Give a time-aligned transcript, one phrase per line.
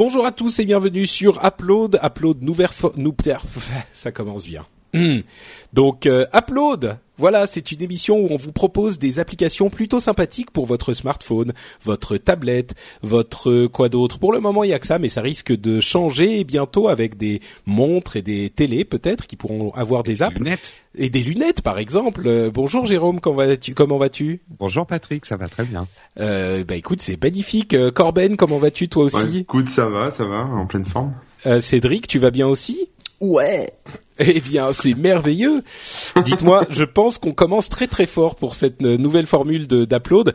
[0.00, 2.00] Bonjour à tous et bienvenue sur Upload.
[2.02, 2.70] Upload, nouvelle
[3.92, 4.64] ça commence bien.
[4.92, 5.18] Hmm.
[5.72, 10.50] Donc euh, Upload, voilà, c'est une émission où on vous propose des applications plutôt sympathiques
[10.50, 11.52] pour votre smartphone,
[11.84, 14.18] votre tablette, votre euh, quoi d'autre.
[14.18, 17.16] Pour le moment, il y a que ça, mais ça risque de changer bientôt avec
[17.16, 20.72] des montres et des télés peut-être qui pourront avoir des apps Lunettes.
[20.96, 22.22] et des lunettes par exemple.
[22.26, 24.40] Euh, bonjour Jérôme, comment vas-tu Comment vas-tu?
[24.58, 25.86] Bonjour Patrick, ça va très bien.
[26.18, 27.74] euh, Bah écoute, c'est magnifique.
[27.74, 29.16] Euh, Corben, comment vas-tu toi aussi?
[29.16, 31.14] Ouais, écoute, ça va, ça va, en pleine forme.
[31.46, 32.88] Euh, Cédric, tu vas bien aussi?
[33.20, 33.68] Ouais.
[34.22, 35.62] Eh bien, c'est merveilleux.
[36.24, 40.34] Dites-moi, je pense qu'on commence très très fort pour cette euh, nouvelle formule d'upload.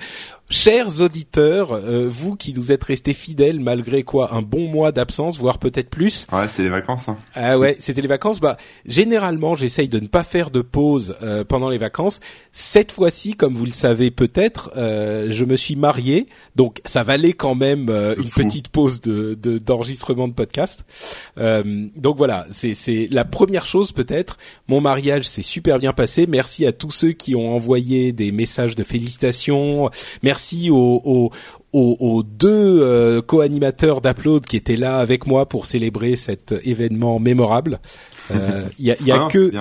[0.50, 5.38] Chers auditeurs, euh, vous qui nous êtes restés fidèles malgré quoi un bon mois d'absence,
[5.40, 6.28] voire peut-être plus.
[6.32, 7.18] Ouais, c'était les vacances, hein.
[7.34, 8.40] Ah ouais, c'était les vacances.
[8.40, 12.20] Bah, généralement, j'essaye de ne pas faire de pause euh, pendant les vacances.
[12.52, 17.34] Cette fois-ci, comme vous le savez peut-être, euh, je me suis marié, donc ça valait
[17.34, 18.42] quand même euh, une fou.
[18.44, 20.86] petite pause de de- d'enregistrement de, podcast.
[21.40, 24.38] Euh, donc voilà, c'est c'est la première chose peut-être.
[24.68, 26.26] Mon mariage s'est super bien passé.
[26.28, 29.90] Merci à tous ceux qui ont envoyé des messages de félicitations.
[30.24, 31.32] Merci aux, aux
[31.74, 37.20] aux, aux deux euh, co-animateurs d'Upload qui étaient là avec moi pour célébrer cet événement
[37.20, 37.80] mémorable.
[38.32, 39.52] Euh, Il y a, il y a Ah que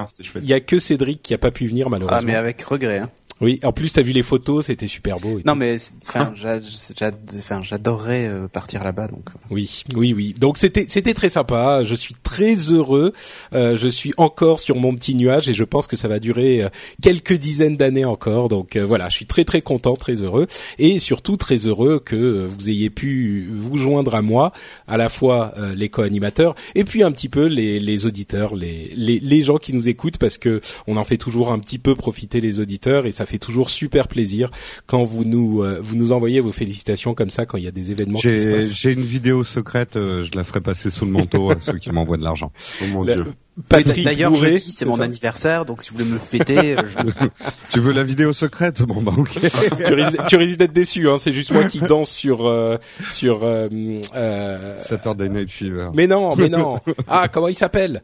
[0.40, 2.22] il y a que Cédric qui a pas pu venir Ah, malheureusement.
[2.24, 2.98] mais avec regret.
[2.98, 3.10] Hein.
[3.40, 5.38] Oui, en plus t'as vu les photos, c'était super beau.
[5.38, 5.58] et Non, tout.
[5.58, 5.76] mais
[6.08, 9.24] enfin, j'a- j'a- enfin, j'adorerais euh, partir là-bas, donc.
[9.30, 9.38] euh.
[9.50, 10.34] Oui, oui, oui.
[10.38, 11.82] Donc c'était c'était très sympa.
[11.84, 13.12] Je suis très heureux.
[13.52, 16.62] Euh, je suis encore sur mon petit nuage et je pense que ça va durer
[16.62, 16.68] euh,
[17.02, 18.48] quelques dizaines d'années encore.
[18.48, 20.46] Donc euh, voilà, je suis très très content, très heureux
[20.78, 24.52] et surtout très heureux que vous ayez pu vous joindre à moi,
[24.86, 28.92] à la fois euh, les co-animateurs et puis un petit peu les les auditeurs, les
[28.96, 31.94] les les gens qui nous écoutent parce que on en fait toujours un petit peu
[31.96, 34.50] profiter les auditeurs et ça fait toujours super plaisir
[34.86, 37.72] quand vous nous euh, vous nous envoyez vos félicitations comme ça quand il y a
[37.72, 38.74] des événements qui se J'ai passent.
[38.74, 41.90] j'ai une vidéo secrète, euh, je la ferai passer sous le manteau à ceux qui
[41.90, 42.52] m'envoient de l'argent.
[42.82, 43.24] Oh mon dieu.
[43.68, 46.82] Patrick D'ailleurs, jeudi, c'est mon ça anniversaire, donc si vous voulez me le fêter, euh,
[46.86, 47.26] je...
[47.72, 48.82] Tu veux la vidéo secrète?
[48.82, 49.30] Bon bah ok.
[49.86, 51.18] tu, risques, tu risques d'être déçu, hein.
[51.18, 52.78] c'est juste moi qui danse sur euh,
[53.12, 53.44] sur.
[53.44, 53.68] Euh,
[54.16, 55.90] euh, Saturday Night Fever.
[55.94, 56.80] mais non, mais non.
[57.06, 58.02] Ah, comment il s'appelle?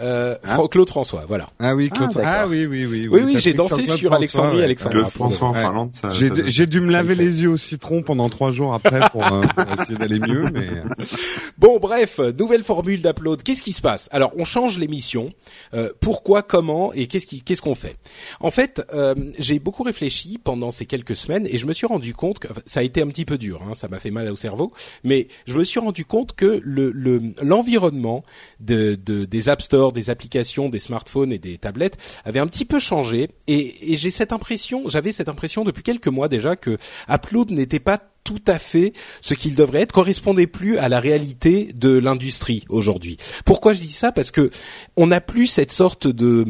[0.00, 1.48] Euh, Fran- Claude François, voilà.
[1.58, 2.10] Ah oui, Claude.
[2.16, 2.42] Ah.
[2.42, 3.08] Ah, oui, oui, oui.
[3.10, 4.64] Oui, oui, j'ai dansé Claude sur François, Alexandrie, ouais.
[4.64, 5.00] Alexandre.
[5.02, 5.54] Pour François en.
[5.54, 6.10] Finlande, ça.
[6.10, 9.24] J'ai ça- j'ai dû me laver les yeux au citron pendant trois jours après pour,
[9.26, 10.68] euh, pour essayer d'aller mieux, mais
[11.58, 13.42] Bon, bref, nouvelle formule d'upload.
[13.42, 14.08] Qu'est-ce qui se passe?
[14.12, 15.30] Alors, on change l'émission.
[15.74, 17.96] Euh, pourquoi, comment et qu'est-ce qui, qu'est-ce qu'on fait?
[18.40, 22.14] En fait, euh, j'ai beaucoup réfléchi pendant ces quelques semaines et je me suis rendu
[22.14, 23.60] compte que ça a été un petit peu dur.
[23.68, 24.72] Hein, ça m'a fait mal au cerveau,
[25.04, 28.24] mais je me suis rendu compte que le le- l'environnement
[28.60, 32.78] de, de des app des applications, des smartphones et des tablettes avait un petit peu
[32.78, 36.78] changé et, et j'ai cette impression, j'avais cette impression depuis quelques mois déjà que
[37.08, 41.72] Upload n'était pas tout à fait ce qu'il devrait être, correspondait plus à la réalité
[41.74, 43.16] de l'industrie aujourd'hui.
[43.44, 44.12] Pourquoi je dis ça?
[44.12, 44.50] Parce que
[44.96, 46.46] on n'a plus cette sorte de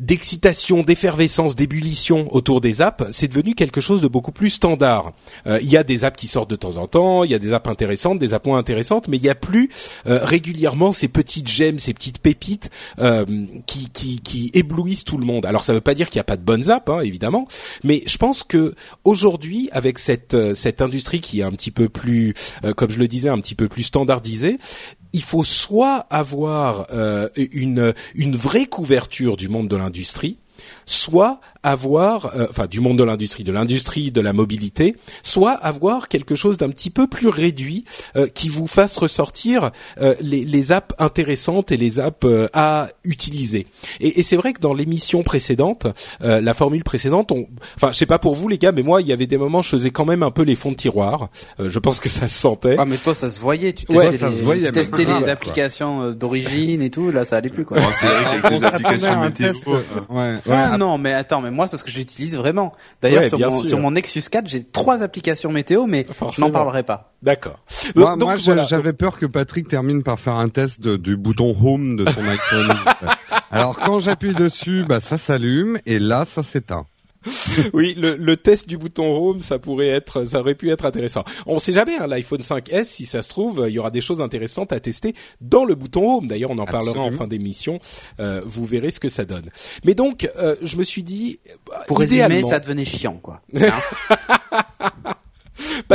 [0.00, 5.12] d'excitation, d'effervescence, d'ébullition autour des apps, c'est devenu quelque chose de beaucoup plus standard.
[5.46, 7.38] Euh, Il y a des apps qui sortent de temps en temps, il y a
[7.38, 9.70] des apps intéressantes, des apps moins intéressantes, mais il n'y a plus
[10.06, 13.24] euh, régulièrement ces petites gemmes, ces petites pépites euh,
[13.66, 15.44] qui, qui, qui éblouissent tout le monde.
[15.46, 17.46] Alors ça ne veut pas dire qu'il n'y a pas de bonnes apps, hein, évidemment,
[17.84, 18.74] mais je pense que
[19.04, 22.34] aujourd'hui, avec cette euh, cette industrie qui est un petit peu plus,
[22.64, 24.58] euh, comme je le disais, un petit peu plus standardisée,
[25.12, 30.38] il faut soit avoir euh, une une vraie couverture du monde de l'industrie,
[30.90, 36.08] soit avoir, euh, enfin du monde de l'industrie, de l'industrie de la mobilité, soit avoir
[36.08, 37.84] quelque chose d'un petit peu plus réduit
[38.16, 42.88] euh, qui vous fasse ressortir euh, les, les apps intéressantes et les apps euh, à
[43.04, 43.66] utiliser.
[44.00, 45.86] Et, et c'est vrai que dans l'émission précédente,
[46.22, 49.00] euh, la formule précédente, on, enfin je sais pas pour vous les gars, mais moi
[49.00, 50.76] il y avait des moments où je faisais quand même un peu les fonds de
[50.76, 51.28] tiroir.
[51.60, 52.76] Euh, je pense que ça se sentait.
[52.78, 53.72] Ah, mais toi, ça se voyait.
[53.74, 57.10] Tu Ouais, testais, ça les, se voyait, tu testais les applications d'origine et tout.
[57.12, 57.78] Là, ça allait plus, quoi.
[58.00, 59.52] C'est vrai les applications météo.
[60.08, 60.79] Ah ouais.
[60.80, 62.74] Non, mais attends, mais moi, c'est parce que j'utilise vraiment.
[63.02, 63.68] D'ailleurs, Ouais, sur, mon, sûr.
[63.68, 67.12] sur mon Nexus 4, j'ai trois applications météo, mais je n'en parlerai pas.
[67.22, 67.60] D'accord.
[67.94, 68.64] Moi, Donc, moi, voilà.
[68.64, 72.22] j'avais peur que Patrick termine par faire un test de- du bouton Home de son
[72.26, 72.68] iPhone.
[73.50, 76.86] Alors quand j'appuie dessus, bah ça s'allume et là ça s'éteint.
[77.74, 81.24] oui, le, le, test du bouton Home, ça pourrait être, ça aurait pu être intéressant.
[81.46, 84.22] On sait jamais, hein, l'iPhone 5S, si ça se trouve, il y aura des choses
[84.22, 86.28] intéressantes à tester dans le bouton Home.
[86.28, 87.78] D'ailleurs, on en parlera en fin d'émission.
[88.20, 89.50] Euh, vous verrez ce que ça donne.
[89.84, 91.40] Mais donc, euh, je me suis dit,
[91.86, 93.42] pour résumer, ça devenait chiant, quoi.
[94.52, 94.62] Hein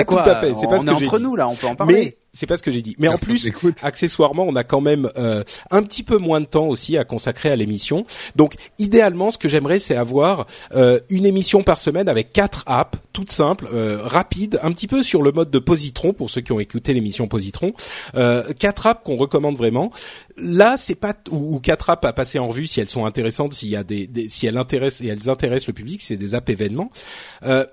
[0.04, 0.54] pas tout à fait.
[0.56, 1.94] C'est pas ce que entre nous là, on peut en parler.
[1.94, 2.96] Mais c'est pas ce que j'ai dit.
[3.00, 3.52] Mais en plus,
[3.82, 7.50] accessoirement, on a quand même euh, un petit peu moins de temps aussi à consacrer
[7.50, 8.06] à l'émission.
[8.36, 10.46] Donc, idéalement, ce que j'aimerais, c'est avoir
[10.76, 15.02] euh, une émission par semaine avec quatre apps, toutes simples, euh, rapides, un petit peu
[15.02, 17.74] sur le mode de Positron pour ceux qui ont écouté l'émission Positron.
[18.60, 19.92] quatre apps qu'on recommande vraiment.
[20.38, 23.70] Là, c'est pas ou, quatre apps à passer en revue si elles sont intéressantes, s'il
[23.70, 26.50] y a des, des, si elles intéressent et elles intéressent le public, c'est des apps
[26.50, 26.92] événements.
[27.46, 27.66] Euh,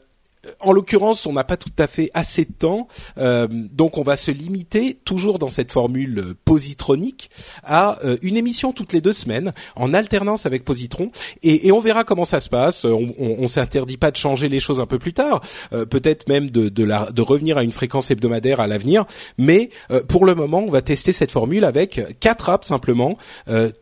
[0.61, 4.17] en l'occurrence, on n'a pas tout à fait assez de temps, euh, donc on va
[4.17, 7.31] se limiter, toujours dans cette formule euh, positronique,
[7.63, 11.11] à euh, une émission toutes les deux semaines, en alternance avec Positron,
[11.43, 12.85] et, on verra comment ça se passe.
[12.85, 15.41] On, on, s'interdit pas de changer les choses un peu plus tard,
[15.71, 19.07] peut-être même de, de, revenir à une fréquence hebdomadaire à l'avenir,
[19.39, 19.71] mais
[20.09, 23.17] pour le moment, on va tester cette formule avec quatre apps simplement,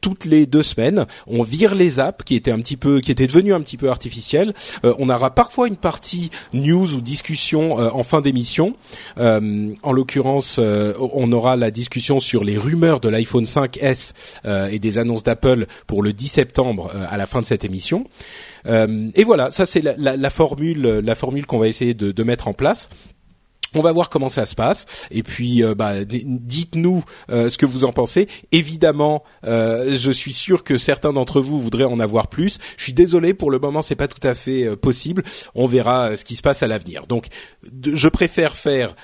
[0.00, 1.06] toutes les deux semaines.
[1.26, 3.90] On vire les apps qui étaient un petit peu, qui étaient devenues un petit peu
[3.90, 4.54] artificielles.
[4.84, 8.74] on aura parfois une partie news ou discussion euh, en fin d'émission.
[9.18, 14.12] Euh, en l'occurrence, euh, on aura la discussion sur les rumeurs de l'iPhone 5S
[14.70, 18.06] et des annonces d'Apple pour le 10 septembre à la fin de cette émission.
[18.66, 22.88] et voilà, ça c'est la, formule, la formule qu'on va essayer de mettre en place.
[23.74, 27.66] On va voir comment ça se passe et puis euh, bah, dites-nous euh, ce que
[27.66, 28.28] vous en pensez.
[28.52, 32.58] Évidemment, euh, je suis sûr que certains d'entre vous voudraient en avoir plus.
[32.76, 35.22] Je suis désolé pour le moment, c'est pas tout à fait possible.
[35.54, 37.06] On verra ce qui se passe à l'avenir.
[37.06, 37.26] Donc,
[37.84, 38.94] je préfère faire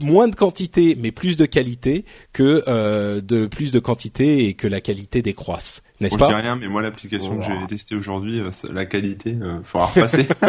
[0.00, 4.80] moins de quantité mais plus de qualité que de plus de quantité et que la
[4.80, 8.84] qualité décroisse, n'est-ce pas Je dis rien, mais moi l'application que j'ai testée aujourd'hui, la
[8.86, 10.26] qualité, il faudra repasser.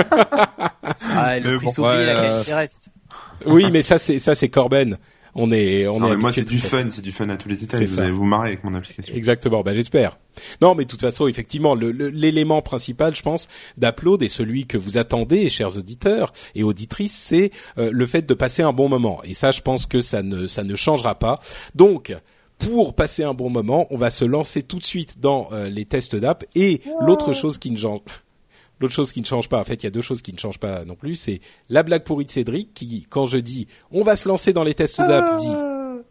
[1.15, 2.89] ah, le prix la qualité reste.
[3.45, 4.97] Oui, mais ça c'est ça c'est Corben.
[5.35, 6.11] On est on non, est.
[6.11, 7.79] Mais moi c'est du fun, c'est du fun à tous les états.
[7.79, 9.15] Vous allez vous marrer avec mon application.
[9.15, 9.63] Exactement.
[9.63, 10.17] Ben j'espère.
[10.61, 13.47] Non, mais de toute façon, effectivement, l'élément principal, je pense,
[13.77, 18.33] d'Upload et celui que vous attendez, chers auditeurs et auditrices, c'est euh, le fait de
[18.33, 19.21] passer un bon moment.
[19.23, 21.39] Et ça, je pense que ça ne ça ne changera pas.
[21.73, 22.15] Donc
[22.59, 25.85] pour passer un bon moment, on va se lancer tout de suite dans euh, les
[25.85, 26.45] tests d'app.
[26.55, 28.01] Et l'autre chose qui ne change
[28.79, 30.39] L'autre chose qui ne change pas, en fait, il y a deux choses qui ne
[30.39, 31.39] changent pas non plus, c'est
[31.69, 34.73] la blague pourrie de Cédric qui, quand je dis on va se lancer dans les
[34.73, 35.51] tests d'app, dit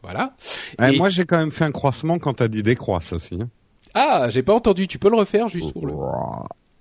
[0.02, 0.34] voilà.
[0.80, 0.96] Et...
[0.96, 3.38] Moi, j'ai quand même fait un croissement quand t'as dit décroisse aussi.
[3.40, 3.48] Hein.
[3.94, 4.88] Ah, j'ai pas entendu.
[4.88, 5.94] Tu peux le refaire juste pour le.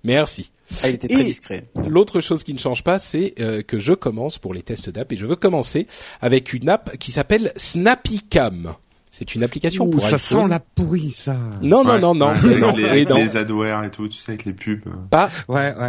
[0.04, 0.50] Merci.
[0.82, 1.68] Ah, il était très discret.
[1.86, 5.12] L'autre chose qui ne change pas, c'est euh, que je commence pour les tests d'app
[5.12, 5.86] et je veux commencer
[6.20, 8.74] avec une app qui s'appelle SnappyCam.
[9.14, 11.36] C'est une application pour ça sent la pourrie, ça.
[11.60, 14.80] Non, non, non, non, non, les, les adwares et tout, tu sais, avec les pubs.
[15.10, 15.30] Pas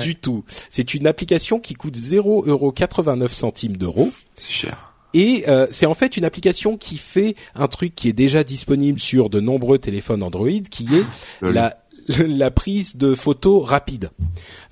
[0.02, 0.44] du tout.
[0.70, 4.12] C'est une application qui coûte 0,89 centimes d'euros.
[4.36, 4.94] C'est cher.
[5.14, 9.00] Et euh, c'est en fait une application qui fait un truc qui est déjà disponible
[9.00, 11.06] sur de nombreux téléphones Android, qui est
[11.42, 11.78] la
[12.08, 14.10] la prise de photos rapide.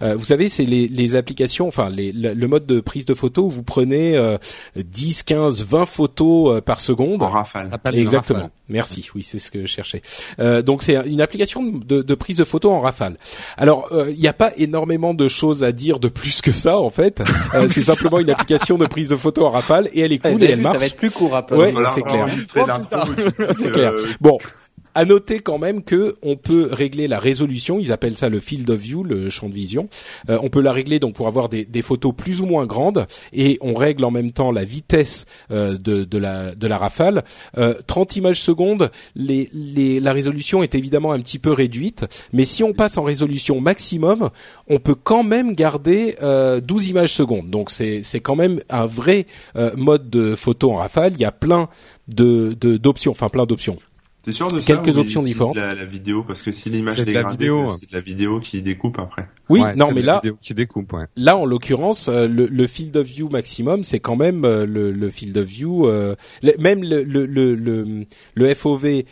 [0.01, 3.45] Euh, vous savez, c'est les, les, applications, enfin les, le, mode de prise de photos
[3.45, 4.38] où vous prenez euh,
[4.75, 7.24] 10, 15, 20 photos euh, par seconde.
[7.24, 7.69] En rafale.
[7.94, 8.50] Exactement.
[8.69, 9.10] Merci.
[9.16, 10.01] Oui, c'est ce que je cherchais.
[10.39, 13.18] Euh, donc c'est une application de, de, prise de photos en rafale.
[13.57, 16.89] Alors il n'y a pas énormément de choses à dire de plus que ça en
[16.89, 17.22] fait.
[17.69, 20.51] c'est simplement une application de prise de photos en rafale et elle est cool et
[20.51, 20.75] elle marche.
[20.75, 21.56] Ça va être plus court après.
[21.56, 22.27] Ouais, c'est clair.
[23.57, 23.94] c'est clair.
[24.22, 24.38] Bon,
[24.95, 27.79] à noter quand même que on peut régler la résolution.
[27.79, 29.89] Ils appellent ça le field of view, le champ de vision.
[30.29, 33.07] Euh, on peut la régler donc pour avoir des, des, photos plus ou moins grandes
[33.33, 37.24] et on règle en même temps la vitesse euh, de, de, la, de la rafale.
[37.57, 42.45] Euh, 30 images secondes, les, les, la résolution est évidemment un petit peu réduite, mais
[42.45, 44.29] si on passe en résolution maximum,
[44.67, 47.50] on peut quand même garder 12 euh, images secondes.
[47.50, 51.13] Donc c'est c'est quand même un vrai euh, mode de photo en rafale.
[51.13, 51.69] Il y a plein
[52.07, 53.77] de d'options, enfin plein d'options.
[54.24, 55.56] T'es sûr de ça Quelques options différentes.
[55.56, 59.00] La, la vidéo, parce que si l'image est dégradée, c'est de la vidéo qui découpe
[59.00, 59.28] après.
[59.50, 61.06] Oui, non, mais là, qui découpe, ouais.
[61.16, 64.92] là, en l'occurrence, euh, le, le, field of view maximum, c'est quand même euh, le,
[64.92, 66.16] le, field of view, euh,
[66.60, 69.04] même le, le, le, le FOV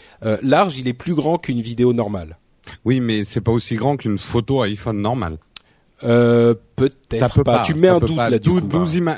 [0.43, 2.37] large, il est plus grand qu'une vidéo normale.
[2.85, 5.37] Oui, mais c'est pas aussi grand qu'une photo iPhone normale.
[6.03, 7.63] Euh, peut-être pas.
[7.63, 8.63] Tu mets un doute là 12,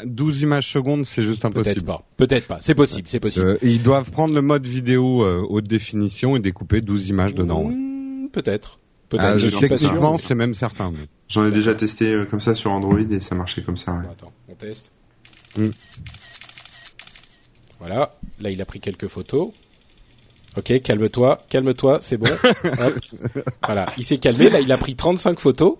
[0.05, 1.75] 12, images secondes, c'est juste impossible.
[1.75, 2.07] Peut-être pas.
[2.17, 2.57] Peut-être pas.
[2.61, 3.45] C'est possible, c'est possible.
[3.45, 7.65] Euh, ils doivent prendre le mode vidéo euh, haute définition et découper 12 images dedans.
[7.65, 8.79] Mmh, peut-être.
[9.09, 9.45] Peut-être.
[10.03, 10.93] Ah, c'est même certain.
[11.27, 13.93] J'en ai déjà testé euh, comme ça sur Android et ça marchait comme ça.
[13.93, 14.05] Ouais.
[14.09, 14.91] Attends, on teste.
[15.57, 15.67] Mmh.
[17.79, 18.15] Voilà.
[18.39, 19.51] Là, il a pris quelques photos.
[20.57, 22.27] Ok, calme-toi, calme-toi, c'est bon.
[22.65, 22.93] Hop.
[23.65, 24.49] Voilà, il s'est calmé.
[24.49, 25.75] Là, il a pris 35 photos.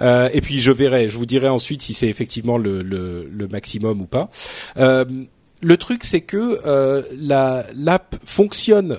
[0.00, 3.48] Euh, et puis je verrai, je vous dirai ensuite si c'est effectivement le, le, le
[3.48, 4.30] maximum ou pas.
[4.78, 5.04] Euh,
[5.60, 8.98] le truc, c'est que euh, la l'app fonctionne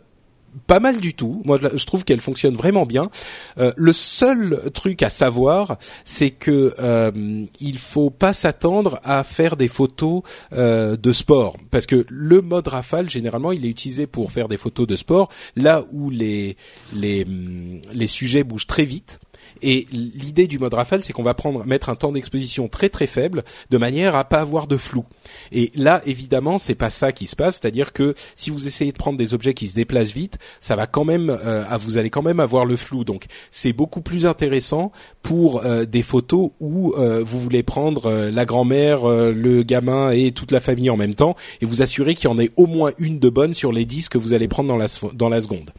[0.66, 1.42] pas mal du tout.
[1.46, 3.10] Moi, je trouve qu'elle fonctionne vraiment bien.
[3.58, 9.56] Euh, le seul truc à savoir, c'est que euh, il faut pas s'attendre à faire
[9.56, 10.22] des photos
[10.54, 14.58] euh, de sport, parce que le mode rafale, généralement, il est utilisé pour faire des
[14.58, 16.58] photos de sport, là où les
[16.94, 19.20] les hum, les sujets bougent très vite.
[19.62, 23.08] Et l'idée du mode rafale, c'est qu'on va prendre mettre un temps d'exposition très très
[23.08, 25.06] faible, de manière à pas avoir de flou.
[25.52, 27.56] Et là, évidemment, c'est pas ça qui se passe.
[27.56, 30.88] C'est-à-dire que si vous essayez de prendre des objets qui se déplacent vite, ça va
[30.88, 33.04] quand même, euh, vous allez quand même avoir le flou.
[33.04, 34.92] Donc, c'est beaucoup plus intéressant
[35.28, 40.32] pour euh, des photos où euh, vous voulez prendre euh, la grand-mère, le gamin et
[40.32, 42.92] toute la famille en même temps, et vous assurer qu'il y en ait au moins
[42.98, 45.72] une de bonne sur les 10 que vous allez prendre dans la seconde.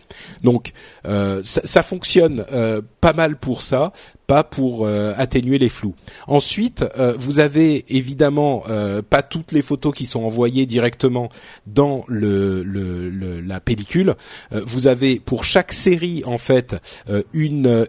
[0.43, 0.73] Donc,
[1.05, 2.45] ça, ça fonctionne
[3.01, 3.93] pas mal pour ça
[4.29, 5.95] pas pour euh, atténuer les flous.
[6.27, 11.31] Ensuite, euh, vous avez évidemment euh, pas toutes les photos qui sont envoyées directement
[11.67, 14.15] dans la pellicule.
[14.53, 16.77] Vous avez pour chaque série en fait
[17.33, 17.87] une,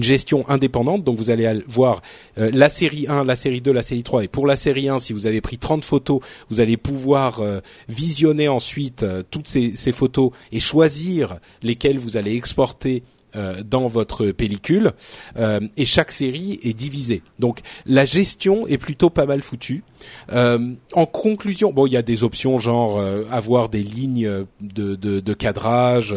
[0.00, 1.02] gestion indépendante.
[1.02, 2.02] Donc vous allez al- voir
[2.36, 4.22] la série 1, la série 2, la série 3.
[4.24, 6.20] Et pour la série 1, si vous avez pris 30 photos,
[6.50, 7.42] vous allez pouvoir
[7.88, 13.02] visionner ensuite toutes ces photos et choisir lesquelles vous allez exporter
[13.36, 14.92] euh, dans votre pellicule
[15.36, 17.22] euh, et chaque série est divisée.
[17.38, 19.84] Donc la gestion est plutôt pas mal foutue.
[20.32, 24.94] Euh, en conclusion, bon, il y a des options genre euh, avoir des lignes de,
[24.96, 26.14] de, de cadrage,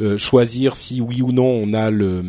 [0.00, 2.24] euh, choisir si oui ou non on a le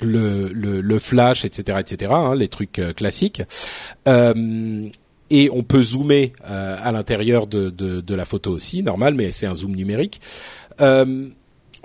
[0.00, 3.42] le, le, flash, etc., etc., hein, les trucs classiques.
[5.30, 9.30] Et on peut zoomer euh, à l'intérieur de, de, de la photo aussi, normal, mais
[9.30, 10.20] c'est un zoom numérique.
[10.80, 11.28] Euh,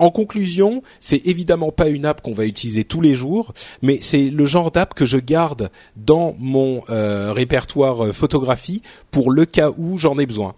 [0.00, 3.52] en conclusion, c'est évidemment pas une app qu'on va utiliser tous les jours,
[3.82, 9.30] mais c'est le genre d'app que je garde dans mon euh, répertoire euh, photographie pour
[9.30, 10.54] le cas où j'en ai besoin.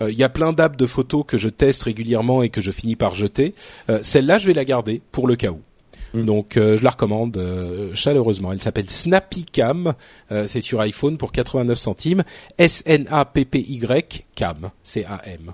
[0.00, 2.70] Euh, Il y a plein d'apps de photos que je teste régulièrement et que je
[2.70, 3.54] finis par jeter.
[3.90, 5.60] Euh, Celle-là, je vais la garder pour le cas où.
[6.14, 8.52] Donc euh, je la recommande euh, chaleureusement.
[8.52, 9.92] Elle s'appelle SnappyCam.
[10.32, 12.24] Euh, c'est sur iPhone pour 89 centimes.
[12.56, 14.70] S N A P P Y Cam.
[14.82, 15.52] C A M.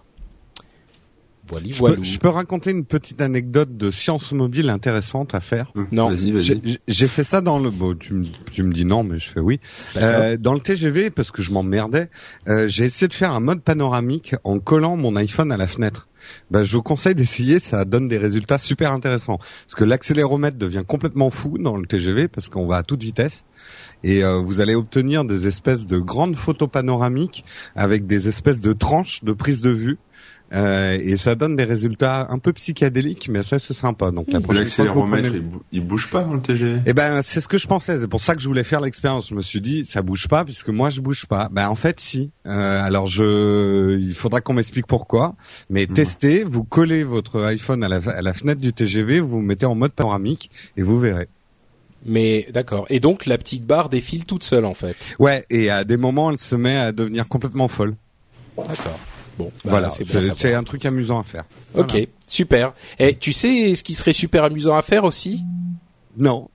[1.49, 1.97] Voilà, Je voilà.
[1.97, 5.73] peux, je peux raconter une petite anecdote de science mobile intéressante à faire?
[5.91, 6.09] Non.
[6.09, 6.43] Vas-y, vas-y.
[6.43, 7.71] J'ai- j'ai- J'ai fait ça dans le.
[7.71, 9.59] Bon, tu, me, tu me dis non, mais je fais oui.
[9.97, 12.11] Euh, dans le TGV, parce que je m'emmerdais,
[12.49, 16.09] euh, j'ai essayé de faire un mode panoramique en collant mon iPhone à la fenêtre.
[16.53, 19.39] Ben, je vous conseille d'essayer, ça donne des résultats super intéressants.
[19.39, 23.43] Parce que l'accéléromètre devient complètement fou dans le TGV, parce qu'on va à toute vitesse.
[24.05, 27.45] Et euh, vous allez obtenir des espèces de grandes photos panoramiques
[27.75, 29.99] avec des espèces de tranches de prise de vue.
[30.53, 34.11] Euh, et ça donne des résultats un peu psychédéliques, mais ça c'est sympa.
[34.11, 36.43] Donc la prochaine fois que vous L'accéléromètre, prenez- il, bou- il bouge pas dans le
[36.43, 36.81] TGV.
[36.85, 37.99] eh ben, c'est ce que je pensais.
[37.99, 39.31] C'est pour ça que je voulais faire l'expérience.
[39.31, 41.49] Je me suis dit, ça bouge pas puisque moi je bouge pas.
[41.51, 42.31] Ben en fait, si.
[42.47, 45.35] Euh, alors je, il faudra qu'on m'explique pourquoi.
[45.71, 45.95] Mais Mhm.
[45.95, 49.65] testez, vous collez votre iPhone à la, à la fenêtre du TGV, vous vous mettez
[49.67, 51.29] en mode panoramique et vous verrez.
[52.05, 52.85] Mais d'accord.
[52.91, 54.97] Et donc la petite barre défile toute seule en fait?
[55.19, 55.47] Ouais.
[55.51, 57.95] Et à des moments, elle se met à devenir complètement folle.
[58.57, 58.99] D'accord.
[59.39, 59.91] Bon, bah, voilà.
[59.91, 61.45] c'est un truc amusant à faire.
[61.75, 61.97] Ok,
[62.29, 62.73] super.
[62.99, 65.43] Et tu sais ce qui serait super amusant à faire aussi?
[66.17, 66.49] Non.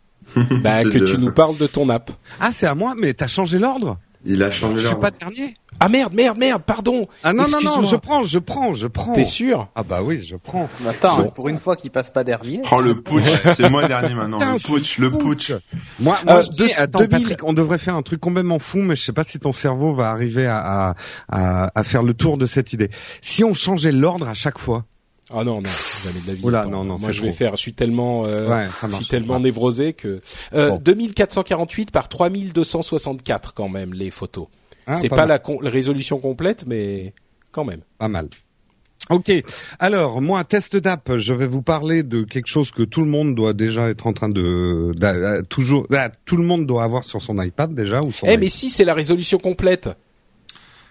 [0.61, 2.11] Bah que de- tu nous parles de ton app.
[2.39, 2.93] Ah, c'est à moi.
[2.99, 3.97] Mais t'as changé l'ordre?
[4.25, 4.99] Il a Je changé suis l'ordre.
[5.01, 5.55] pas dernier.
[5.79, 7.07] Ah merde, merde, merde, pardon.
[7.23, 7.83] Ah non non non.
[7.83, 9.13] Je prends, je prends, je prends.
[9.13, 10.67] T'es sûr Ah bah oui, je prends.
[10.87, 11.29] Attends, Bon.
[11.29, 12.61] pour une fois qu'il passe pas dernier.
[12.71, 13.23] Oh le putsch,
[13.55, 14.39] c'est moi dernier maintenant.
[14.39, 15.51] Putain, le putsch, le putsch.
[15.99, 18.57] Moi, moi Euh, je dis, deux- attends, 2000 Patrick, on devrait faire un truc complètement
[18.59, 20.57] fou, mais je sais pas si ton cerveau va arriver à,
[20.89, 20.95] à,
[21.29, 22.89] à, à faire le tour de cette idée.
[23.21, 24.85] Si on changeait l'ordre à chaque fois.
[25.29, 25.63] Ah non, non,
[26.03, 26.41] jamais de la vie.
[26.43, 27.37] Oula, Attends, non, non, Moi je vais trop.
[27.37, 29.41] faire, je suis tellement, euh, ouais, ça je suis tellement Ouais.
[29.41, 30.21] névrosé que
[30.53, 30.79] euh, Bon.
[30.81, 34.47] 2448 par 3264 quand même les photos.
[34.87, 37.13] Ah, c'est pas la, résolution complète, mais
[37.51, 37.81] quand même.
[37.97, 38.29] Pas mal.
[39.09, 39.31] Ok.
[39.79, 43.35] Alors, moi, test d'app, je vais vous parler de quelque chose que tout le monde
[43.35, 47.21] doit déjà être en train de, d'a- toujours, ah, tout le monde doit avoir sur
[47.21, 49.89] son iPad déjà ou Eh mais si c'est la résolution complète,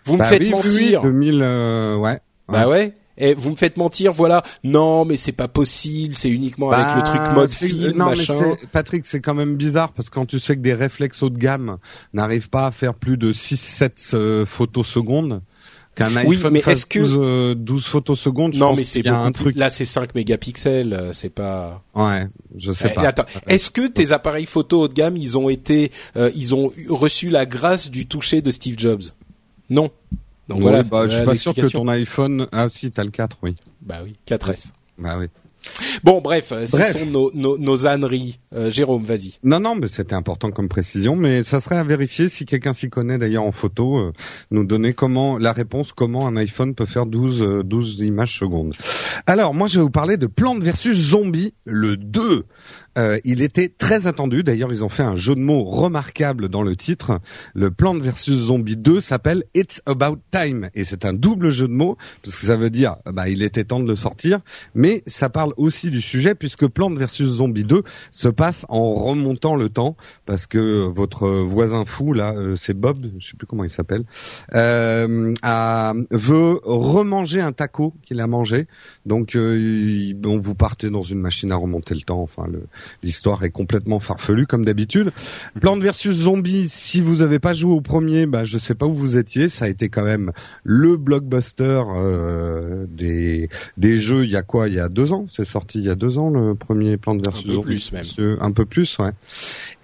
[0.04, 1.00] vous me Bah faites oui, mentir.
[1.02, 2.20] oui, 2000, euh, ouais.
[2.48, 2.94] Bah ouais.
[3.18, 4.42] Et vous me faites mentir, voilà.
[4.64, 6.14] Non, mais c'est pas possible.
[6.14, 8.34] C'est uniquement avec le Bah, truc mode c'est- film, non, machin.
[8.40, 11.30] mais Patrick, c'est quand même bizarre parce que quand tu sais que des réflexes haut
[11.30, 11.78] de gamme
[12.12, 15.40] n'arrivent pas à faire plus de 6-7 euh, photos secondes,
[15.94, 18.84] qu'un Oui, iPhone mais fasse que- 12, euh, 12 photos secondes, je Non, pense mais
[18.84, 19.56] c'est beaucoup un plus- truc.
[19.56, 20.92] Là, c'est 5 mégapixels.
[20.92, 21.82] euh, C'est pas.
[21.94, 23.08] Ouais, je sais Eh, pas.
[23.08, 26.70] Attends, est-ce que tes appareils photo haut de gamme, ils ont été, euh, ils ont
[26.90, 29.04] reçu la grâce du toucher de Steve Jobs?
[29.70, 29.90] Non.
[30.48, 32.46] Donc Ouais, voilà, bah, je suis pas sûr que ton iPhone.
[32.52, 33.54] Ah si, t'as le 4, oui.
[33.82, 34.70] Bah oui, 4S.
[34.98, 35.26] Bah oui.
[36.04, 36.96] Bon, bref, euh, ce Bref.
[36.96, 38.38] sont nos, nos, nos âneries.
[38.54, 39.34] Euh, Jérôme, vas-y.
[39.42, 42.88] Non, non, mais c'était important comme précision, mais ça serait à vérifier si quelqu'un s'y
[42.88, 44.12] connaît d'ailleurs en photo, euh,
[44.52, 48.74] nous donner comment la réponse comment un iPhone peut faire 12 euh, 12 images secondes.
[49.26, 52.44] Alors, moi je vais vous parler de Plante versus Zombie, le 2.
[52.96, 56.62] Euh, il était très attendu, d'ailleurs ils ont fait un jeu de mots remarquable dans
[56.62, 57.20] le titre.
[57.54, 61.72] Le Plante versus Zombie 2 s'appelle It's About Time et c'est un double jeu de
[61.72, 64.40] mots parce que ça veut dire bah il était temps de le sortir,
[64.74, 69.56] mais ça parle aussi du sujet puisque Plante versus Zombie 2 se passe en remontant
[69.56, 73.64] le temps parce que votre voisin fou là, euh, c'est Bob, je sais plus comment
[73.64, 74.04] il s'appelle,
[74.54, 78.66] euh, a- veut remanger un taco qu'il a mangé.
[79.04, 82.22] Donc euh, bon, vous partez dans une machine à remonter le temps.
[82.22, 82.66] Enfin, le-
[83.02, 85.10] l'histoire est complètement farfelue comme d'habitude.
[85.60, 86.68] Plante versus Zombie.
[86.68, 89.48] Si vous avez pas joué au premier, bah je sais pas où vous étiez.
[89.48, 90.32] Ça a été quand même
[90.64, 94.24] le blockbuster euh, des des jeux.
[94.24, 94.68] Il y a quoi?
[94.68, 95.26] Il y a deux ans?
[95.28, 97.66] C'est sorti il y a deux ans le premier Plante versus peu Zombie?
[97.66, 98.36] plus, même.
[98.40, 99.10] Un peu plus, ouais.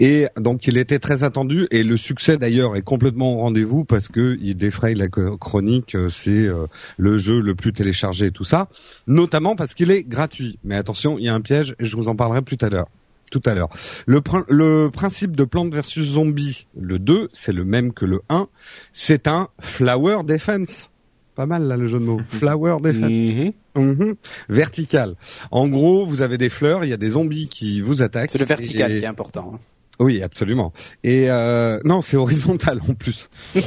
[0.00, 4.08] Et donc il était très attendu et le succès d'ailleurs est complètement au rendez-vous parce
[4.08, 5.94] que il défraye la chronique.
[5.94, 6.66] euh, C'est euh,
[6.98, 8.68] le jeu le plus téléchargé et tout ça,
[9.06, 10.58] notamment parce qu'il est gratuit.
[10.64, 12.86] Mais attention, il y a un piège et je vous en parlerai plus à l'heure.
[13.32, 13.70] Tout à l'heure.
[14.06, 18.20] Le, prin- le principe de Plante versus Zombie, le 2, c'est le même que le
[18.28, 18.46] 1.
[18.92, 20.90] C'est un flower defense.
[21.34, 22.20] Pas mal là le jeu de mots.
[22.28, 23.10] Flower defense.
[23.10, 23.52] Mhm.
[23.74, 24.14] Mhm.
[24.50, 25.14] Vertical.
[25.50, 28.30] En gros, vous avez des fleurs, il y a des zombies qui vous attaquent.
[28.30, 29.52] C'est le vertical Et- qui est important.
[29.54, 29.58] hein.
[29.98, 30.72] Oui, absolument.
[31.04, 33.28] Et euh, non, c'est horizontal en plus.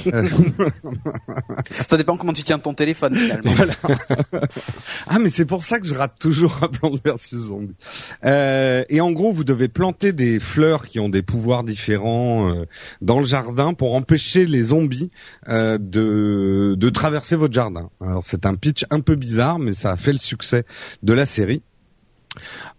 [1.70, 3.54] Ça dépend comment tu tiens ton téléphone finalement.
[5.08, 7.76] ah, mais c'est pour ça que je rate toujours un Plante versus Zombie.
[8.26, 12.66] Euh, et en gros, vous devez planter des fleurs qui ont des pouvoirs différents euh,
[13.02, 15.12] dans le jardin pour empêcher les zombies
[15.48, 17.90] euh, de, de traverser votre jardin.
[18.02, 20.66] Alors c'est un pitch un peu bizarre, mais ça a fait le succès
[21.04, 21.62] de la série.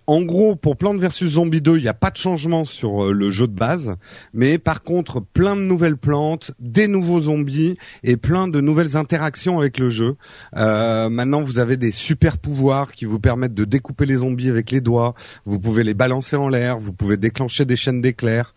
[0.06, 3.12] En gros, pour Plante vs Zombie 2, il n'y a pas de changement sur euh,
[3.12, 3.96] le jeu de base,
[4.32, 9.58] mais par contre, plein de nouvelles plantes, des nouveaux zombies et plein de nouvelles interactions
[9.58, 10.16] avec le jeu.
[10.56, 14.70] Euh, maintenant, vous avez des super pouvoirs qui vous permettent de découper les zombies avec
[14.70, 15.14] les doigts.
[15.44, 18.54] Vous pouvez les balancer en l'air, vous pouvez déclencher des chaînes d'éclairs.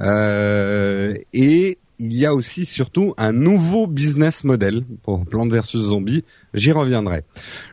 [0.00, 6.24] Euh, et il y a aussi surtout un nouveau business model pour Plante vs Zombie.
[6.52, 7.22] J'y reviendrai.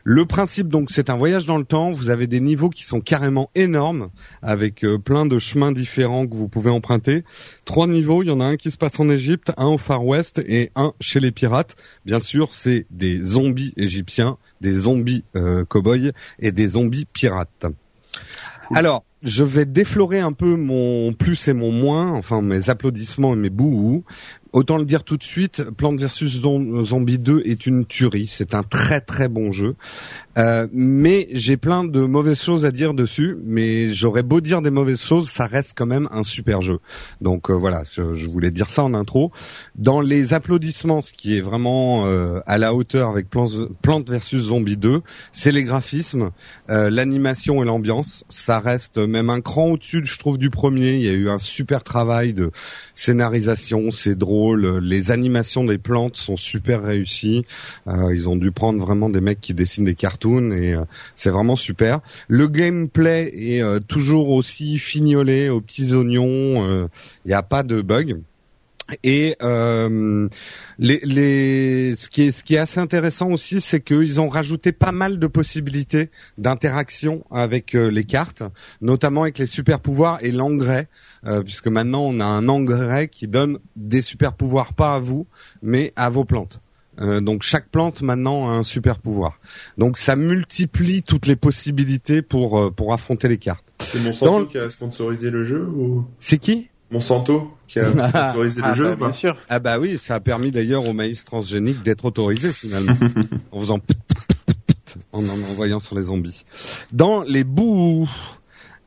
[0.04, 1.90] Le principe donc c'est un voyage dans le temps.
[1.90, 6.34] Vous avez des niveaux qui sont carrément énormes avec euh, plein de chemins différents que
[6.34, 7.24] vous pouvez emprunter.
[7.64, 8.22] Trois niveaux.
[8.22, 10.70] Il y en a un qui se passe en Égypte, un au Far West et
[10.76, 11.74] un chez les pirates.
[12.06, 17.66] Bien sûr, c'est des zombies égyptiens, des zombies euh, cow-boys et des zombies pirates.
[18.72, 23.36] Alors, je vais déflorer un peu mon plus et mon moins, enfin mes applaudissements et
[23.36, 24.04] mes bouhous.
[24.52, 28.26] Autant le dire tout de suite, Plante vs Zom- Zombie 2 est une tuerie.
[28.26, 29.76] C'est un très très bon jeu.
[30.40, 33.36] Euh, mais j'ai plein de mauvaises choses à dire dessus.
[33.44, 36.78] Mais j'aurais beau dire des mauvaises choses, ça reste quand même un super jeu.
[37.20, 39.32] Donc euh, voilà, je, je voulais dire ça en intro.
[39.76, 44.38] Dans les applaudissements, ce qui est vraiment euh, à la hauteur avec Plante Plante vs
[44.38, 46.30] Zombie 2, c'est les graphismes,
[46.70, 48.24] euh, l'animation et l'ambiance.
[48.28, 50.92] Ça reste même un cran au-dessus, je trouve, du premier.
[50.92, 52.50] Il y a eu un super travail de
[52.94, 54.78] scénarisation, c'est drôle.
[54.78, 57.44] Les animations des plantes sont super réussies.
[57.86, 59.94] Euh, ils ont dû prendre vraiment des mecs qui dessinent des
[60.38, 62.00] et euh, c'est vraiment super.
[62.28, 66.64] Le gameplay est euh, toujours aussi fignolé aux petits oignons.
[66.68, 66.86] euh,
[67.24, 68.20] Il n'y a pas de bug.
[69.04, 70.28] Et euh,
[70.80, 77.24] ce qui est assez intéressant aussi, c'est qu'ils ont rajouté pas mal de possibilités d'interaction
[77.30, 78.42] avec euh, les cartes,
[78.80, 80.88] notamment avec les super pouvoirs et l'engrais,
[81.24, 85.26] euh, puisque maintenant on a un engrais qui donne des super pouvoirs pas à vous,
[85.62, 86.60] mais à vos plantes.
[87.00, 89.38] Euh, donc chaque plante maintenant a un super pouvoir.
[89.78, 93.64] Donc ça multiplie toutes les possibilités pour euh, pour affronter les cartes.
[93.80, 96.04] C'est Monsanto Dans qui a sponsorisé le jeu ou?
[96.18, 96.68] C'est qui?
[96.90, 99.36] Monsanto qui a sponsorisé Ah, le jeu bah, bien sûr.
[99.48, 102.96] Ah bah oui, ça a permis d'ailleurs au maïs transgénique d'être autorisé finalement,
[103.52, 103.80] en faisant
[105.12, 106.44] en en envoyant sur les zombies.
[106.92, 108.08] Dans les bouts,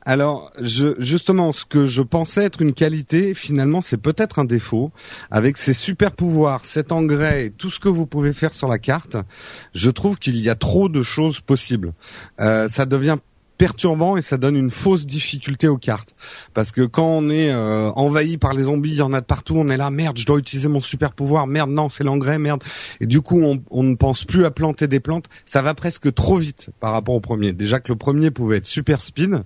[0.06, 4.92] alors je, justement, ce que je pensais être une qualité, finalement, c'est peut-être un défaut.
[5.30, 9.16] Avec ces super pouvoirs, cet engrais, tout ce que vous pouvez faire sur la carte,
[9.72, 11.92] je trouve qu'il y a trop de choses possibles.
[12.40, 13.16] Euh, ça devient
[13.58, 16.14] perturbant et ça donne une fausse difficulté aux cartes.
[16.54, 19.26] Parce que quand on est euh, envahi par les zombies, il y en a de
[19.26, 22.38] partout, on est là, merde, je dois utiliser mon super pouvoir, merde, non, c'est l'engrais,
[22.38, 22.62] merde.
[23.00, 25.26] Et du coup, on, on ne pense plus à planter des plantes.
[25.46, 27.52] Ça va presque trop vite par rapport au premier.
[27.52, 29.42] Déjà que le premier pouvait être super speed.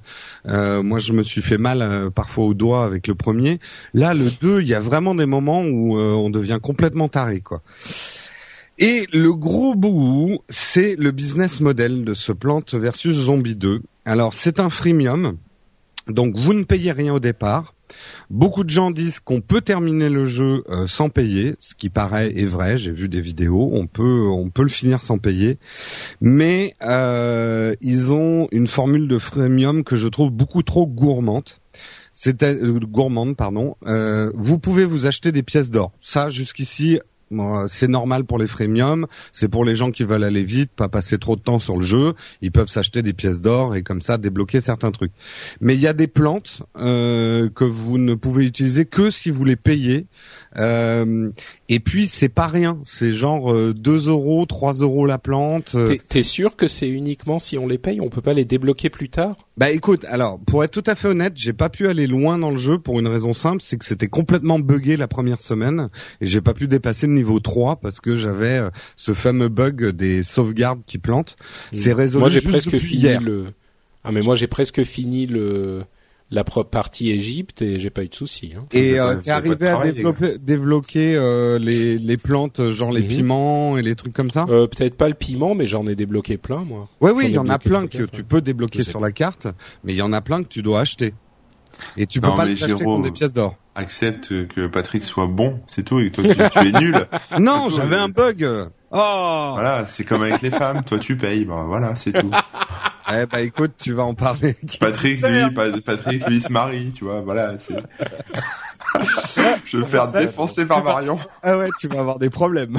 [0.46, 3.60] Euh, moi, je me suis fait mal euh, parfois au doigt avec le premier.
[3.94, 7.40] Là, le 2, il y a vraiment des moments où euh, on devient complètement taré,
[7.40, 7.62] quoi.
[8.80, 13.82] Et le gros bout, c'est le business model de ce Plante versus Zombie 2.
[14.08, 15.36] Alors, c'est un freemium,
[16.08, 17.74] donc vous ne payez rien au départ.
[18.30, 22.32] Beaucoup de gens disent qu'on peut terminer le jeu euh, sans payer, ce qui paraît
[22.34, 22.78] est vrai.
[22.78, 25.58] J'ai vu des vidéos, on peut on peut le finir sans payer,
[26.22, 31.50] mais euh, ils ont une formule de freemium que je trouve beaucoup trop gourmande.
[32.14, 33.76] C'est euh, gourmande, pardon.
[33.86, 35.92] Euh, vous pouvez vous acheter des pièces d'or.
[36.00, 36.98] Ça, jusqu'ici,
[37.66, 41.18] c'est normal pour les freemium, c'est pour les gens qui veulent aller vite, pas passer
[41.18, 44.18] trop de temps sur le jeu, ils peuvent s'acheter des pièces d'or et comme ça
[44.18, 45.12] débloquer certains trucs.
[45.60, 49.44] Mais il y a des plantes euh, que vous ne pouvez utiliser que si vous
[49.44, 50.06] les payez.
[50.58, 51.30] Euh,
[51.68, 55.72] et puis c'est pas rien, c'est genre euh, 2 euros, 3 euros la plante.
[55.76, 55.94] euh.
[56.08, 59.08] T'es- sûr que c'est uniquement si on les paye, on peut pas les débloquer plus
[59.08, 59.36] tard?
[59.56, 62.50] Bah écoute, alors pour être tout à fait honnête, j'ai pas pu aller loin dans
[62.50, 65.88] le jeu pour une raison simple, c'est que c'était complètement buggé la première semaine
[66.20, 69.90] et j'ai pas pu dépasser le niveau 3 parce que j'avais euh, ce fameux bug
[69.90, 71.36] des sauvegardes qui plantent.
[71.72, 73.20] C'est résolu Moi j'ai presque fini hier.
[73.20, 73.46] le.
[74.04, 75.84] Ah mais moi j'ai presque fini le
[76.30, 78.52] la pro- partie Égypte et j'ai pas eu de soucis.
[78.56, 78.64] Hein.
[78.72, 82.72] Et euh, t'es pas- arrivé pas à travail, développer, débloquer euh, les, les plantes, euh,
[82.72, 83.08] genre les Mhm.
[83.08, 84.44] piments et les trucs comme ça?
[84.48, 86.88] Euh, Peut-être pas le piment, mais j'en ai débloqué plein moi.
[87.00, 89.46] Ouais, oui, ai il y en a plein que tu peux débloquer sur la carte,
[89.84, 91.14] mais il y en a plein que tu dois acheter.
[91.96, 93.56] Et tu peux Non, pas mais les acheter Jérôme, contre des pièces d'or.
[93.76, 97.06] Accepte que Patrick soit bon, c'est tout, et que toi tu, tu es nul.
[97.38, 98.44] Non, j'avais euh, un bug.
[98.90, 99.50] Oh.
[99.54, 102.30] Voilà, c'est comme avec les femmes, toi tu payes, bah voilà, c'est tout.
[103.10, 104.54] Eh bah écoute, tu vas en parler.
[104.80, 107.54] Patrick lui, Pa- Patrick lui il se marie, tu vois, voilà.
[109.64, 111.18] Je vais me faire défoncer par Marion.
[111.42, 112.76] Ah ouais, tu vas avoir des problèmes.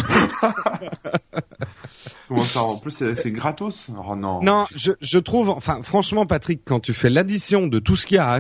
[2.28, 3.89] Comment ça En plus c'est gratos?
[4.08, 4.39] Oh non.
[4.43, 8.17] Non, je, je trouve, enfin, franchement, Patrick, quand tu fais l'addition de tout ce qu'il
[8.17, 8.39] y a à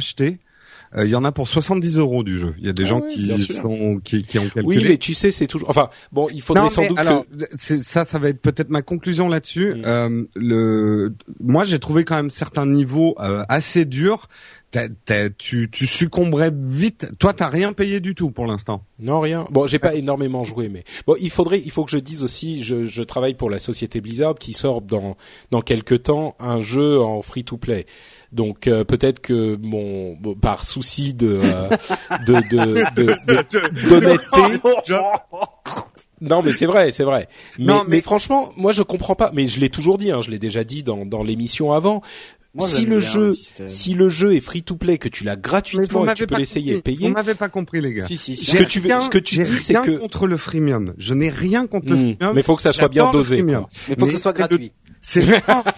[0.95, 2.55] euh, il y en a pour 70 euros du jeu.
[2.59, 4.63] Il y a des Ah gens ouais, qui sont qui, qui ont calculé.
[4.65, 5.69] Oui, mais tu sais, c'est toujours.
[5.69, 7.45] Enfin, bon, il faudrait non, sans doute alors, que.
[7.57, 9.75] c'est ça, ça va être peut-être ma conclusion là-dessus.
[9.75, 9.81] Mm.
[9.85, 14.27] Euh, le, moi, j'ai trouvé quand même certains niveaux euh, assez durs.
[14.71, 17.07] T'as- t'as- tu, tu succomberais vite.
[17.17, 18.83] Toi, t'as rien payé du tout pour l'instant.
[18.99, 19.45] Non, rien.
[19.49, 22.61] Bon, j'ai pas énormément joué, mais bon, il faudrait, il faut que je dise aussi,
[22.61, 25.17] je, je travaille pour la société Blizzard qui sort dans
[25.49, 27.87] dans quelques temps un jeu en free to play.
[28.31, 31.69] Donc euh, peut-être que mon bon, par souci de euh,
[32.27, 34.61] de de de- de- d'honnêteté.
[36.21, 37.29] Non, mais c'est vrai, c'est vrai.
[37.57, 37.97] Mais, Non, mais...
[37.97, 39.31] mais- franchement, moi je comprends pas.
[39.33, 42.01] Mais je l'ai toujours dit, hein, je l'ai déjà dit dans dans l'émission avant.
[42.55, 43.35] Moi, si le jeu,
[43.67, 46.25] si le jeu est free to play, que tu l'as gratuitement et que m'avez tu
[46.27, 47.07] peux l'essayer et payer.
[47.07, 48.05] Vous m'avez pas compris, les gars.
[48.07, 48.45] Si, si, si.
[48.45, 50.93] Ce que tu veux- Rien- ce que tu dis, c'est rien que- contre le freemium.
[50.97, 51.99] Je n'ai rien contre le Hmm.
[52.17, 52.33] freemium.
[52.35, 53.43] Mais faut que ça soit bien dosé.
[53.43, 53.53] Mais
[53.99, 54.71] faut que ce soit gratuit.
[55.01, 55.25] C'est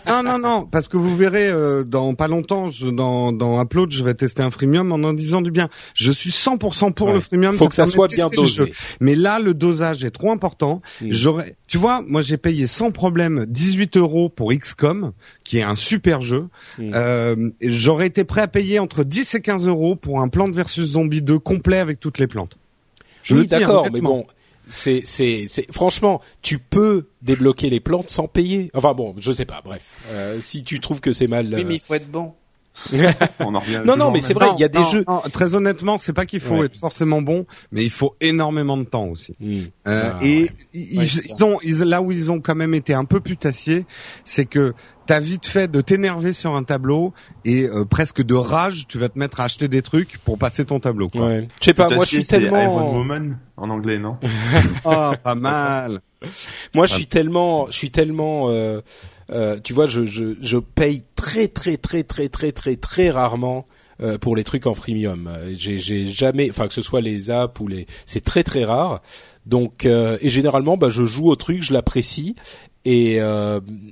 [0.07, 3.91] non non non parce que vous verrez euh, dans pas longtemps je, dans dans Upload
[3.91, 5.69] je vais tester un freemium en en disant du bien.
[5.93, 7.13] Je suis 100% pour Ouais.
[7.13, 7.55] le freemium.
[7.55, 8.73] Faut que ça soit bien dosé.
[8.99, 10.81] Mais là le dosage est trop important.
[11.01, 11.07] Mm.
[11.12, 15.12] J'aurais tu vois moi j'ai payé sans problème 18 euros pour XCOM
[15.43, 16.47] qui est un super jeu.
[16.78, 16.91] Mm.
[16.93, 20.89] Euh, J'aurais été prêt à payer entre 10 et 15 euros pour un Plante versus
[20.91, 22.58] Zombie 2 complet avec toutes les plantes.
[23.24, 24.26] Je oui, hein, d'accord, mais bon,
[24.67, 28.71] c'est, c'est, c'est, franchement, tu peux débloquer les plantes sans payer.
[28.74, 29.62] Enfin bon, je sais pas.
[29.63, 31.47] Bref, Euh, si tu trouves que c'est mal.
[31.47, 32.34] Oui, euh, mais il faut être bon.
[33.39, 33.81] On en revient.
[33.86, 35.03] Non, non, mais c'est vrai, il y a des Non, jeux.
[35.07, 36.65] non, très honnêtement, c'est pas qu'il faut Ouais.
[36.65, 39.36] être forcément bon, mais il faut énormément de temps aussi.
[39.39, 39.60] Hmm.
[39.88, 40.49] Euh, Ah, et ouais.
[40.73, 43.19] ils, Ouais, c'est ils ont, ils- là où ils ont quand même été un peu
[43.19, 43.86] putassiers,
[44.25, 44.73] c'est que
[45.05, 49.10] t'as vite fait de t'énerver sur un tableau et euh, presque de rage, tu vas
[49.10, 51.10] te mettre à acheter des trucs pour passer ton tableau.
[51.10, 51.25] Quoi.
[51.27, 51.47] Ouais.
[51.60, 54.17] Je sais pas, moi je suis c'est Iron tellement, Woman en anglais, non?
[54.86, 56.01] Ah, pas mal.
[56.73, 58.81] moi je suis tellement, je suis tellement, euh,
[59.32, 63.65] euh, tu vois, je, je, je paye très très très très très très très rarement.
[64.02, 67.60] euh, pour les trucs en freemium, Euh, j'ai jamais, enfin que ce soit les apps
[67.60, 69.02] ou les, c'est très très rare.
[69.46, 72.36] Donc euh, et généralement, bah je joue au truc, je l'apprécie
[72.86, 73.17] et,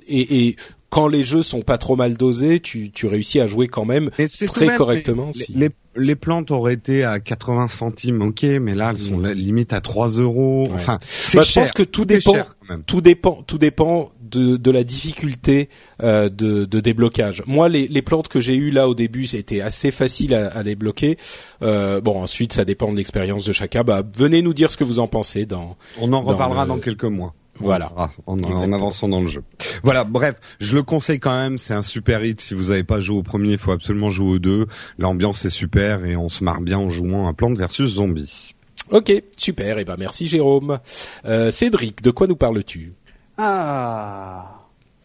[0.08, 0.56] et et
[0.88, 4.10] quand les jeux sont pas trop mal dosés, tu tu réussis à jouer quand même
[4.10, 5.30] très tout correctement.
[5.32, 5.52] si.
[5.52, 9.30] Les, les, plantes auraient été à 80 centimes, ok, mais là elles sont Mm.
[9.32, 10.64] limite à 3 euros.
[10.66, 10.74] Ouais.
[10.74, 10.98] Enfin,
[11.34, 11.62] Bah, je cher.
[11.62, 12.32] pense que tout est dépend.
[12.34, 15.68] cher, tout dépend, tout dépend de, de la difficulté
[16.02, 17.42] euh, de, de déblocage.
[17.46, 20.62] Moi, les, les plantes que j'ai eues là au début, c'était assez facile à, à
[20.62, 21.16] débloquer.
[21.62, 23.82] Euh, bon, ensuite, ça dépend de l'expérience de chacun.
[23.82, 25.46] Bah, venez nous dire ce que vous en pensez.
[25.46, 27.34] Dans On en dans reparlera le- dans quelques mois.
[27.62, 27.92] Voilà.
[28.26, 28.38] En,
[28.72, 29.42] avançant dans le jeu.
[29.82, 32.40] Voilà, bref, je le conseille quand même, c'est un super hit.
[32.40, 34.66] Si vous n'avez pas joué au premier, il faut absolument jouer au deux.
[34.98, 38.54] L'ambiance est super et on se marre bien en jouant à Plante versus Zombies.
[38.90, 39.78] Ok, super.
[39.78, 40.78] Et ben merci Jérôme.
[41.26, 42.94] Euh, Cédric, de quoi nous parles-tu?
[43.42, 44.46] Ah.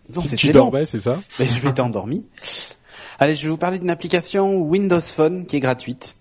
[0.06, 0.66] Disons, Tu long.
[0.66, 2.26] dormais, c'est ça Mais je m'étais endormi.
[3.18, 6.16] Allez, je vais vous parler d'une application Windows Phone qui est gratuite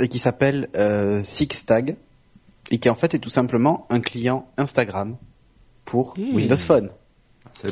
[0.00, 1.96] et qui s'appelle euh, SixTag
[2.70, 5.16] et qui en fait est tout simplement un client Instagram
[5.84, 6.34] pour Hmm.
[6.34, 6.90] Windows Phone.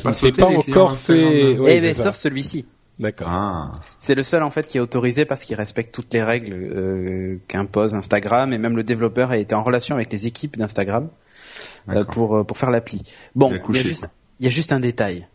[0.03, 1.59] Pas C'est pas clients encore fait.
[1.59, 2.67] Ouais, eh ben, sauf celui-ci.
[2.99, 3.29] D'accord.
[3.31, 3.73] Ah.
[3.99, 7.37] C'est le seul en fait qui est autorisé parce qu'il respecte toutes les règles euh,
[7.49, 11.30] qu'impose Instagram et même le développeur a été en relation avec les équipes d'Instagram euh.
[12.11, 13.03] Pour euh, pour faire l'appli.
[13.35, 15.27] Bon, Il y a juste il y a juste un détail.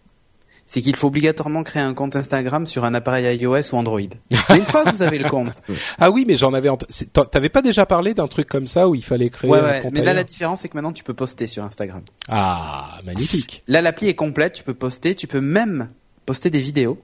[0.67, 3.99] C'est qu'il faut obligatoirement créer un compte Instagram sur un appareil iOS ou Android.
[4.49, 5.62] Mais une fois que vous avez le compte,
[5.99, 6.69] Ah oui, mais j'en avais.
[7.31, 9.81] T'avais pas déjà parlé d'un truc comme ça où il fallait créer ouais, un ouais.
[9.81, 12.01] compte Mais là, la différence, c'est que maintenant, tu peux poster sur Instagram.
[12.29, 13.63] Ah, magnifique.
[13.67, 15.89] Là, l'appli est complète, tu peux poster, tu peux même
[16.25, 16.99] poster des vidéos.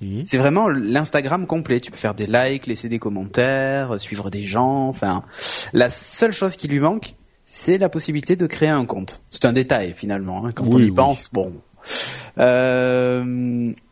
[0.00, 0.22] Mhm.
[0.24, 1.80] C'est vraiment l'Instagram complet.
[1.80, 4.86] Tu peux faire des likes, laisser des commentaires, euh, suivre des gens.
[4.88, 5.24] Enfin,
[5.72, 7.14] la seule chose qui lui manque,
[7.46, 9.22] c'est la possibilité de créer un compte.
[9.30, 10.44] C'est un détail finalement.
[10.44, 10.90] hein, quand on y oui.
[10.90, 11.52] pense, bon.
[12.38, 13.24] Euh,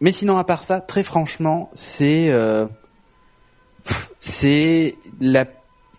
[0.00, 2.66] mais sinon, à part ça, très franchement, c'est euh,
[4.18, 5.46] c'est la.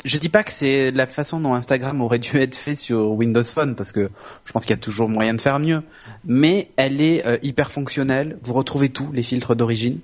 [0.03, 3.41] Je dis pas que c'est la façon dont Instagram aurait dû être fait sur Windows
[3.41, 4.11] Phone parce que
[4.43, 5.81] je pense qu'il y a toujours moyen de faire mieux.
[6.25, 8.37] Mais elle est euh, hyper fonctionnelle.
[8.43, 9.99] Vous retrouvez tout, les filtres d'origine,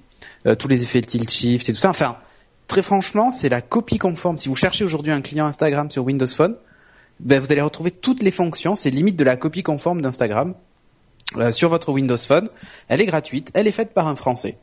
[0.48, 1.92] euh, tous les effets tilt shift et tout ça.
[1.92, 2.18] Enfin,
[2.66, 4.40] très franchement, c'est la copie conforme.
[4.40, 6.56] Si vous cherchez aujourd'hui un client Instagram sur Windows Phone,
[7.24, 8.76] ben, vous allez retrouver toutes les fonctions.
[8.76, 10.54] C'est limite de la copie conforme d'Instagram
[11.38, 12.50] euh, sur votre Windows Phone.
[12.88, 13.50] Elle est gratuite.
[13.54, 14.58] Elle est faite par un Français.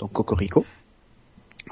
[0.00, 0.64] Donc Cocorico.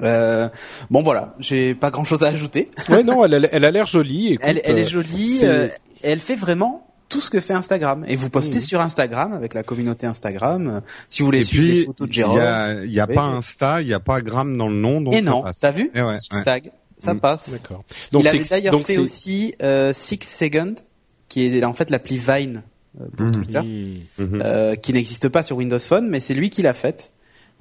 [0.03, 0.49] Euh,
[0.91, 2.71] bon voilà, j'ai pas grand chose à ajouter.
[2.89, 4.33] Ouais, non, elle, a- elle a l'air jolie.
[4.33, 5.41] Écoute, Elle, elle est euh, jolie.
[5.45, 5.69] euh,
[6.03, 8.05] elle fait vraiment tout ce que fait Instagram.
[8.09, 8.61] Et vous postez Mhm.
[8.63, 10.83] sur Instagram avec la communauté Instagram.
[11.09, 12.39] Si vous voulez Et suivre puis, les photos de il Jérôme.
[12.39, 15.01] y a, il y a pas Insta, il y a pas Gram dans le nom,
[15.01, 16.73] donc Et non, t'as vu Eh ouais, ouais.
[17.05, 17.21] Ça Mm.
[17.21, 17.51] passe.
[17.53, 17.85] D'accord.
[18.13, 20.75] Donc Il avait d'ailleurs fait aussi euh, Six Second,
[21.29, 22.63] qui est en fait l'appli Vine
[23.01, 23.33] euh, pour Mhm.
[23.33, 23.61] Twitter,
[24.21, 27.13] euh, qui n'existe pas sur Windows Phone, mais c'est lui qui l'a faite.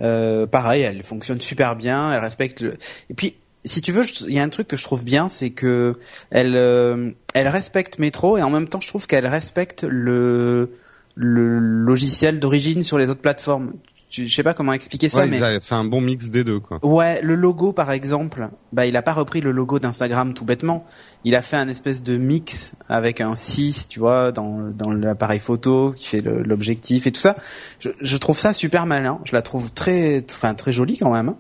[0.02, 2.74] Euh, pareil, elle fonctionne super bien, elle respecte le.
[3.10, 5.52] Et puis, si tu veux, il y a un truc que je trouve bien, c'est
[5.52, 5.96] que
[6.32, 10.72] elle, euh, elle respecte Metro et en même temps, je trouve qu'elle respecte le
[11.16, 13.74] le logiciel d'origine sur les autres plateformes.
[14.16, 16.60] Je sais pas comment expliquer ça, Ouais, mais ils fait un bon mix des deux,
[16.60, 16.80] quoi.
[16.86, 20.86] Ouais, le logo par exemple, bah il a pas repris le logo d'Instagram tout bêtement.
[21.24, 25.40] Il a fait un espèce de mix avec un 6, tu vois, dans dans l'appareil
[25.40, 27.36] photo qui fait l'objectif et tout ça.
[27.80, 29.20] Je, je trouve ça super malin.
[29.24, 31.30] Je la trouve très, enfin très jolie quand même.
[31.30, 31.38] hein.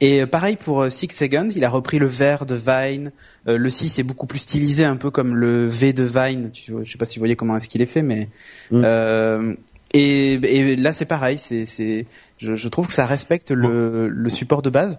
[0.00, 3.12] Et euh, pareil pour euh, Six Seconds, il a repris le vert de Vine.
[3.48, 6.50] Euh, le 6 est beaucoup plus stylisé, un peu comme le V de Vine.
[6.52, 8.28] Tu vois, je sais pas si vous voyez comment est-ce qu'il est fait, mais
[8.70, 8.82] Mm.
[8.84, 9.54] euh,
[9.96, 11.38] et, et là c'est pareil.
[11.38, 12.06] C'est, c'est,
[12.38, 14.98] je, je trouve que ça respecte le, le support de base.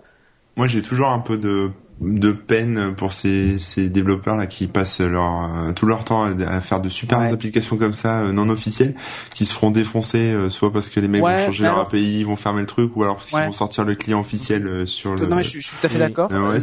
[0.56, 5.00] Moi, j'ai toujours un peu de de peine pour ces, ces développeurs là qui passent
[5.00, 7.32] leur euh, tout leur temps à, à faire de super Ouais.
[7.32, 8.94] applications comme ça euh, non officielles
[9.34, 12.20] qui se feront défoncer euh, soit parce que les mecs Ouais, vont changer leur API,
[12.20, 13.48] ils vont fermer le truc ou alors parce qu'ils Ouais.
[13.48, 15.98] vont sortir le client officiel sur le Non, je, suis- je suis tout à fait
[15.98, 16.30] d'accord.
[16.32, 16.54] Ah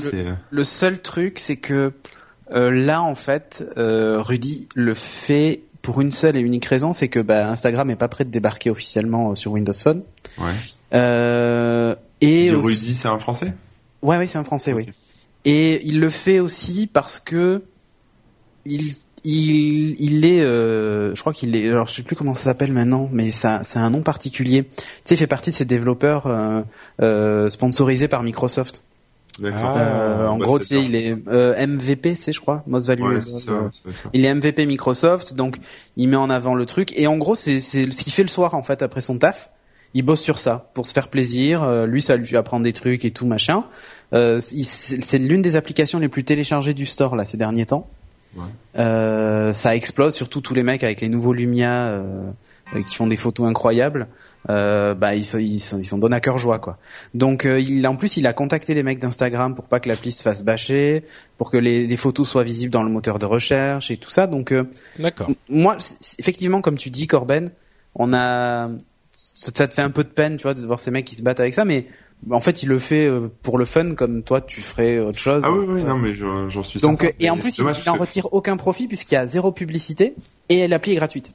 [0.52, 1.92] le, seul truc, c'est que
[2.52, 7.48] là, en fait, Rudy le fait pour une seule et unique raison, c'est que bah,
[7.50, 10.02] Instagram est pas prêt de débarquer officiellement euh, sur Windows Phone.
[10.38, 10.50] ouais.
[10.94, 13.52] Euh, et aussi- Rudy, c'est un français?
[14.02, 14.88] Ouais, oui, c'est un français, oui.
[15.44, 17.62] Et il le fait aussi parce que
[18.64, 18.94] il
[19.24, 22.72] il il est, euh, je crois qu'il est, alors je sais plus comment ça s'appelle
[22.72, 24.64] maintenant, mais ça c'est un nom particulier.
[24.64, 26.62] Tu sais, il fait partie de ces développeurs euh,
[27.02, 28.82] euh, sponsorisés par Microsoft.
[29.40, 29.74] D'accord.
[29.76, 32.86] Ah, Euh, en bah, gros, tu sais, il est euh, MVP, c'est je crois, Most
[32.86, 33.14] Valuable.
[33.16, 34.08] Ouais, c'est ça, c'est ça.
[34.12, 35.56] il est MVP Microsoft, donc
[35.96, 36.92] il met en avant le truc.
[36.96, 39.50] Et en gros, c'est c'est ce qu'il fait le soir en fait après son taf.
[39.96, 41.62] Il bosse sur ça pour se faire plaisir.
[41.62, 43.64] Euh, lui, ça lui fait apprendre des trucs et tout machin.
[44.12, 47.88] Euh, il- c'est l'une des applications les plus téléchargées du store là ces derniers temps.
[48.36, 48.42] Ouais.
[48.78, 52.30] Euh, ça explose, surtout tous les mecs avec les nouveaux Lumia euh,
[52.88, 54.08] qui font des photos incroyables.
[54.50, 56.76] Euh, bah ils s'en- ils s'en ils s'en donnent à cœur joie quoi.
[57.14, 60.12] Donc euh, il en plus il a contacté les mecs d'Instagram pour pas que l'appli
[60.12, 61.04] se fasse bâcher,
[61.38, 64.26] pour que les, les photos soient visibles dans le moteur de recherche et tout ça.
[64.26, 64.64] Donc euh,
[64.98, 65.30] D'accord.
[65.48, 65.78] Moi,
[66.18, 67.50] effectivement, comme tu dis, Corben,
[67.94, 68.68] on a,
[69.16, 71.14] ça ça te fait un peu de peine, tu vois, de voir ces mecs qui
[71.14, 71.86] se battent avec ça, mais
[72.30, 75.42] en fait, il le fait euh, pour le fun, comme toi, tu ferais autre chose.
[75.44, 77.14] Ah oui, oui, non, mais j'en suis Donc, certain.
[77.16, 79.18] euh, et en plus, il, dommage il en parce que- retire aucun profit puisqu'il y
[79.18, 80.14] a zéro publicité
[80.50, 81.32] et l'appli est gratuite.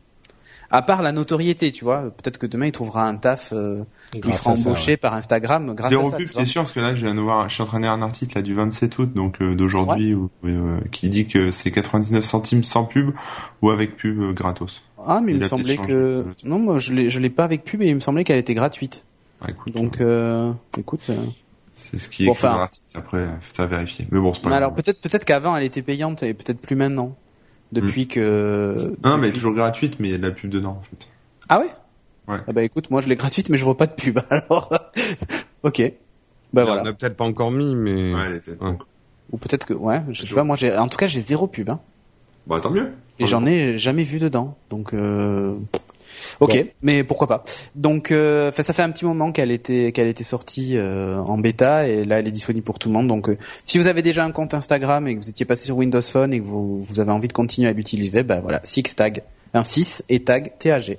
[0.72, 4.34] À part la notoriété, tu vois, peut-être que demain il trouvera un taf euh, il
[4.36, 6.18] sera ça, embauché par Instagram grâce Zéro à ça.
[6.18, 6.42] pub, tu vois.
[6.44, 7.92] c'est sûr, parce que là, je viens de voir, je suis en train de lire
[7.94, 12.24] un article là du 27 août, donc euh, d'aujourd'hui, euh, qui dit que c'est 99
[12.24, 13.12] centimes sans pub
[13.64, 14.84] ou avec pub euh, gratos.
[15.08, 17.64] Ah, mais il, Il me semblait que non, moi je l'ai, je l'ai pas avec
[17.64, 19.06] pub et il me semblait qu'elle était gratuite.
[19.42, 21.02] Ah, écoute, Donc, euh, écoute.
[21.10, 21.16] euh,
[21.76, 22.98] c'est ce qui est bon, écrit dans enfin- l'article.
[22.98, 24.06] Après, faites à vérifier.
[24.12, 26.76] Mais bon, c'est pas Mais alors peut-être peut-être qu'avant elle était payante et peut-être plus
[26.76, 27.16] maintenant.
[27.72, 28.96] Depuis que.
[29.04, 30.82] Non, mais elle est toujours gratuite, mais il y a de la pub dedans, en
[30.90, 31.08] fait.
[31.50, 31.68] Ah ouais?
[32.28, 32.38] Ouais.
[32.48, 34.72] Ah bah écoute, moi je l'ai gratuite mais je vois pas de pub alors.
[35.64, 35.82] ok.
[36.54, 36.82] Bah On voilà.
[36.88, 38.52] a peut-être pas encore mis, mais Ouais, elle était.
[38.52, 38.58] Ouais.
[38.60, 38.82] donc,
[39.32, 40.44] Ou peut-être que ouais, je sais pas.
[40.44, 41.70] Moi j'ai en tout cas j'ai zéro pub.
[41.72, 41.80] Hein.
[42.46, 42.92] Bah tant mieux.
[43.18, 44.94] Et j'en ai jamais vu dedans, donc.
[44.94, 45.58] Euh...
[46.39, 47.43] Ok, mais pourquoi pas.
[47.76, 51.88] Donc, euh, ça fait un petit moment qu'elle était qu'elle était sortie euh, en bêta
[51.88, 53.08] et là elle est disponible pour tout le monde.
[53.08, 55.78] Donc, euh, si vous avez déjà un compte Instagram et que vous étiez passé sur
[55.78, 58.84] Windows Phone et que vous, vous avez envie de continuer à l'utiliser, bah voilà, Six
[58.95, 59.22] Tag,
[59.54, 60.98] un 6 et Tag TAG.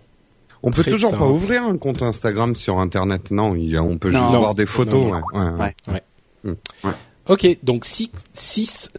[0.63, 1.23] On peut Très toujours simple.
[1.23, 3.55] pas ouvrir un compte Instagram sur Internet, non?
[3.55, 5.07] Il y a- On peut Non, juste voir c'est des photos.
[5.35, 6.03] ouais, ouais.
[6.45, 6.93] Ouais.
[7.29, 8.91] Ok, donc 6, 6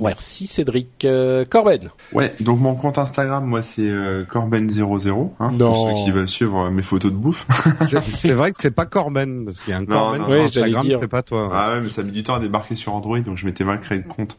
[0.00, 1.04] Merci Cédric.
[1.04, 1.90] Euh, Corben.
[2.12, 5.72] Ouais, donc mon compte Instagram, moi, c'est euh, Corben00, hein, Non.
[5.72, 7.46] pour ceux qui veulent suivre euh, mes photos de bouffe.
[8.14, 10.34] C'est- vrai que c'est pas Corben parce qu'il y a un Non, Corben non, sur
[10.38, 11.50] ouais, Instagram, c'est pas toi.
[11.52, 13.64] ah ouais, mais ça a mis du temps à débarquer sur Android, donc je m'étais
[13.64, 14.38] mal créé de compte,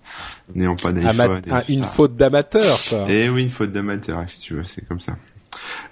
[0.54, 1.42] n'ayant pas d'iPhone.
[1.48, 1.90] et un- tout une ça.
[1.90, 3.06] faute d'amateur, quoi.
[3.10, 5.14] Eh oui, une faute d'amateur, si tu veux, c'est comme ça.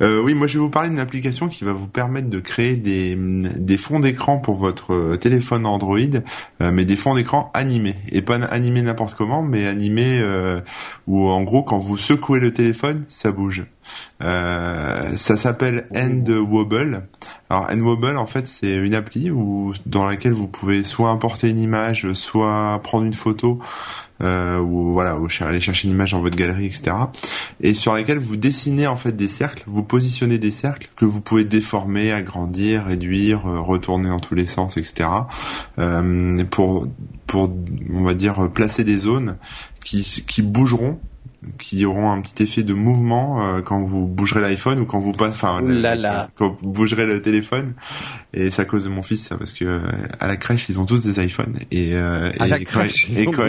[0.01, 2.75] Euh, oui, moi je vais vous parler d'une application qui va vous permettre de créer
[2.75, 5.99] des, des fonds d'écran pour votre euh, téléphone Android,
[6.61, 7.95] euh, mais des fonds d'écran animés.
[8.11, 10.61] Et pas animés n'importe comment, mais animés euh,
[11.07, 13.65] où en gros quand vous secouez le téléphone, ça bouge.
[14.23, 17.07] Euh, ça s'appelle End Wobble.
[17.49, 21.49] Alors End Wobble, en fait, c'est une appli où dans laquelle vous pouvez soit importer
[21.49, 23.59] une image, soit prendre une photo,
[24.23, 26.95] euh, ou voilà, ou aller chercher une image dans votre galerie, etc.
[27.59, 31.19] Et sur laquelle vous dessinez en fait des cercles, vous positionnez des cercles que vous
[31.19, 35.09] pouvez déformer, agrandir, réduire, euh, retourner dans tous les sens, etc.
[35.79, 36.87] Euh, pour
[37.27, 37.53] pour
[37.93, 39.37] on va dire placer des zones
[39.83, 40.99] qui qui bougeront
[41.58, 45.12] qui auront un petit effet de mouvement euh, quand vous bougerez l'iPhone ou quand vous
[45.12, 45.60] pas enfin
[46.36, 47.73] quand vous bougerez le téléphone.
[48.34, 49.79] Et c'est à cause de mon fils ça parce que euh,
[50.19, 51.55] à la crèche ils ont tous des iPhones.
[51.71, 53.43] Et, euh, À et la quand, crèche, ils et ont quand-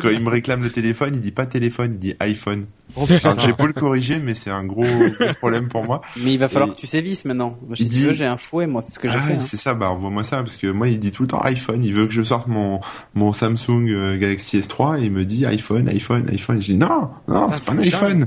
[0.00, 2.66] quand il me réclame le téléphone il dit pas téléphone il dit iPhone
[3.38, 6.48] j'ai beau le corriger mais c'est un gros, gros problème pour moi Mais il va
[6.48, 7.58] falloir Et- que tu sévisses maintenant.
[7.74, 9.34] Si tu veux, j'ai un fouet, moi, c'est ce que j'ai ah fait.
[9.34, 9.40] hein.
[9.40, 11.92] c'est ça bah envoie-moi ça parce que moi il dit tout le temps iPhone il
[11.94, 12.80] veut que je sorte mon
[13.14, 16.78] mon Samsung euh, Galaxy S3 et il me dit iPhone iPhone iPhone et je dis
[16.78, 18.26] non non c'est pas un iPhone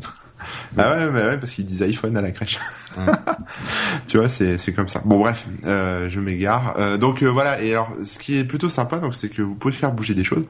[0.77, 2.59] ah ouais, bah ouais, parce qu'ils disent iPhone à la crèche.
[4.07, 5.01] tu vois, c'est c'est comme ça.
[5.05, 6.75] Bon bref, euh, je m'égare.
[6.77, 7.61] Euh, donc euh, voilà.
[7.61, 10.23] Et alors, ce qui est plutôt sympa, donc c'est que vous pouvez faire bouger des
[10.23, 10.45] choses.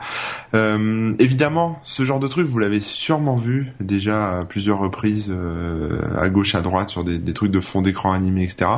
[0.55, 5.99] Euh, évidemment, ce genre de truc, vous l'avez sûrement vu déjà à plusieurs reprises, euh,
[6.17, 8.69] à gauche, à droite, sur des, des trucs de fond d'écran animé, etc.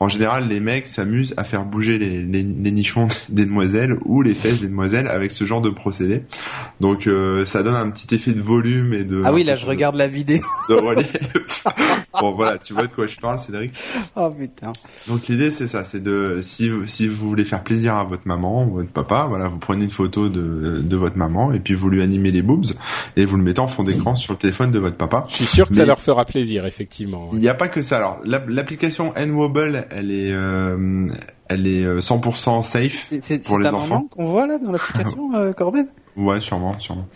[0.00, 4.22] En général, les mecs s'amusent à faire bouger les, les, les nichons des demoiselles ou
[4.22, 6.24] les fesses des demoiselles avec ce genre de procédé.
[6.80, 9.22] Donc euh, ça donne un petit effet de volume et de.
[9.24, 10.42] Ah oui, là, je regarde la vidéo.
[10.68, 11.64] De relief.
[12.20, 13.72] bon voilà, tu vois de quoi je parle, Cédric.
[14.16, 14.72] oh putain.
[15.08, 18.22] Donc l'idée c'est ça, c'est de si vous- si vous voulez faire plaisir à votre
[18.26, 21.74] maman ou votre papa, voilà, vous prenez une photo de de votre maman et puis
[21.74, 22.66] vous lui animez les boobs
[23.16, 25.26] et vous le mettez en fond d'écran sur le téléphone de votre papa.
[25.28, 27.30] Je suis sûr que ça leur fera plaisir, effectivement.
[27.32, 27.96] Il n'y a pas que ça.
[27.98, 31.06] Alors l'app- l'application Nwobble, elle est euh,
[31.48, 33.02] elle est euh, 100% safe.
[33.06, 33.88] C'est c'est- Pour c'est les ta enfants.
[33.88, 35.86] maman qu'on voit là dans l'application, euh, Corben?
[36.16, 37.06] Ouais, sûrement, sûrement.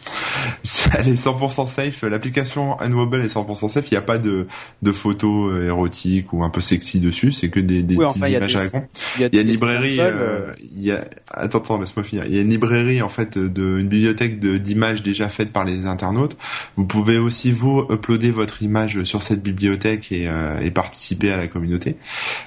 [0.99, 2.03] Elle est 100% safe.
[2.03, 3.91] L'application Unwobble est 100% safe.
[3.91, 4.47] Il n'y a pas de,
[4.83, 7.33] de photos euh, érotiques ou un peu sexy dessus.
[7.33, 8.85] C'est que des, des Oui, enfin, images des- à la con.
[9.17, 12.05] Il y a, Il y a une librairie, euh, il y a, attends, attends, laisse-moi
[12.05, 12.25] finir.
[12.27, 15.87] Il y a une librairie, en fait, de, une bibliothèque d'images déjà faites par les
[15.87, 16.37] internautes.
[16.77, 21.37] Vous pouvez aussi, vous, uploader votre image sur cette bibliothèque et, euh, et participer à
[21.39, 21.97] la communauté.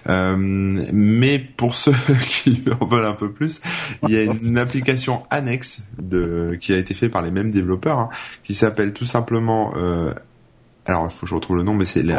[0.10, 1.94] Euh, mais pour ceux
[2.28, 3.60] qui en veulent un peu plus,
[4.08, 8.00] il y a une application annexe de, qui a été faite par les mêmes développeurs,
[8.00, 8.10] hein,
[8.44, 10.14] qui s'appelle tout simplement, euh,
[10.86, 12.18] alors il faut que je retrouve le nom, mais c'est la-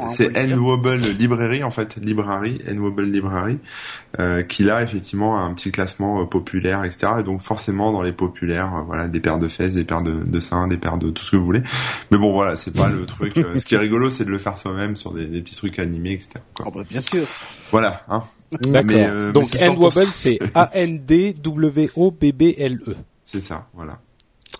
[0.00, 0.32] hein, c'est.
[0.46, 3.58] Nwobble Library en fait, Library, Nwobble Library,
[4.18, 7.08] euh, qui là effectivement a un petit classement euh, populaire, etc.
[7.20, 10.12] Et donc forcément dans les populaires, euh, voilà, des paires de fesses, des paires de,
[10.24, 11.62] de seins, des paires de tout ce que vous voulez.
[12.10, 13.36] Mais bon voilà, c'est pas le truc.
[13.36, 15.78] euh, ce qui est rigolo, c'est de le faire soi-même sur des, des petits trucs
[15.78, 16.30] animés, etc.
[16.54, 16.64] quoi.
[16.68, 17.26] Oh, bah, bien sûr.
[17.70, 18.22] Voilà, hein.
[18.62, 18.92] D'accord.
[18.96, 19.74] Euh, Donc c'est 100%.
[19.74, 20.38] Nwobble, c'est
[21.76, 22.96] A-N-D-W-O-B-B-L-E.
[23.26, 24.00] C'est ça, voilà.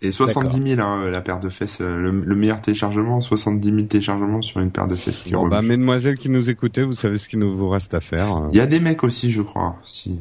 [0.02, 3.82] Et 70 000 hein, la paire de fesses, euh, le, le meilleur téléchargement, 70 000
[3.86, 5.22] téléchargements sur une paire de fesses.
[5.22, 8.00] qui Bon, bah, mesdemoiselles qui nous écoutez, vous savez ce qu'il nous vous reste à
[8.00, 8.36] faire.
[8.36, 8.48] euh.
[8.50, 9.76] Il y a des mecs aussi, je crois.
[9.86, 10.20] Si.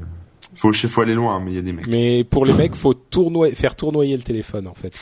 [0.56, 1.88] Faut, faut aller loin, mais il y a des mecs.
[1.88, 4.94] Mais pour les mecs, faut tournoyer, faire tournoyer le téléphone, en fait.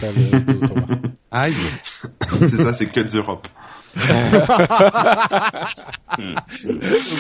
[1.30, 1.54] Aïe.
[2.40, 3.48] c'est ça, c'est Cut Europe.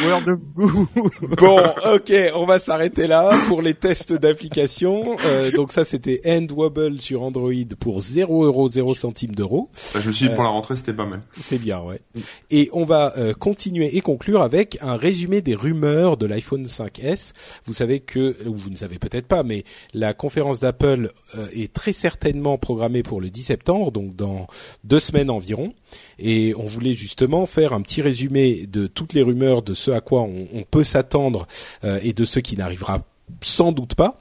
[0.04, 0.88] Word of Goo.
[1.38, 1.60] Bon,
[1.94, 5.16] ok, on va s'arrêter là pour les tests d'application.
[5.26, 9.70] Euh, donc ça, c'était End Wobble sur Android pour 0 euros 0 centimes d'euros.
[9.74, 11.22] Ça, je me suis dit, pour la rentrée, c'était pas mal.
[11.40, 12.02] C'est bien, ouais.
[12.50, 17.34] Et on va euh, continuer et conclure avec un résumé des rumeurs de l'iPhone 5S.
[17.66, 21.72] Vous savez que, ou vous ne savez peut-être pas, mais la conférence d'Apple euh, est
[21.72, 24.48] très certainement programmée pour le 10 septembre, donc dans
[24.84, 25.74] deux semaines environ.
[26.20, 30.02] Et on voulait justement faire un petit résumé de toutes les rumeurs, de ce à
[30.02, 31.48] quoi on, peut s'attendre
[31.84, 33.02] euh, et de ce qui n'arrivera
[33.42, 34.20] sans doute pas.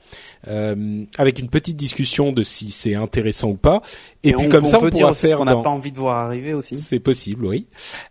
[0.49, 3.83] Euh, avec une petite discussion de si c'est intéressant ou pas.
[4.25, 5.37] Et, puis comme ça, on, pourra faire.
[5.37, 6.79] qu'on n'a pas envie de voir arriver aussi.
[6.79, 7.67] C'est possible, oui.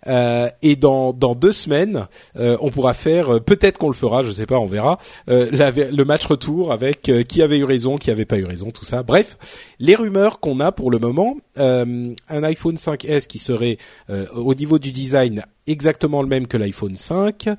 [0.07, 2.07] Euh, et dans dans deux semaines,
[2.37, 3.35] euh, on pourra faire.
[3.35, 4.99] Euh, peut-être qu'on le fera, je sais pas, on verra.
[5.29, 8.45] Euh, la, le match retour avec euh, qui avait eu raison, qui avait pas eu
[8.45, 9.03] raison, tout ça.
[9.03, 9.37] Bref,
[9.79, 13.77] les rumeurs qu'on a pour le moment, un iPhone 5s qui serait
[14.35, 17.49] au niveau du design exactement le même que l'iPhone 5,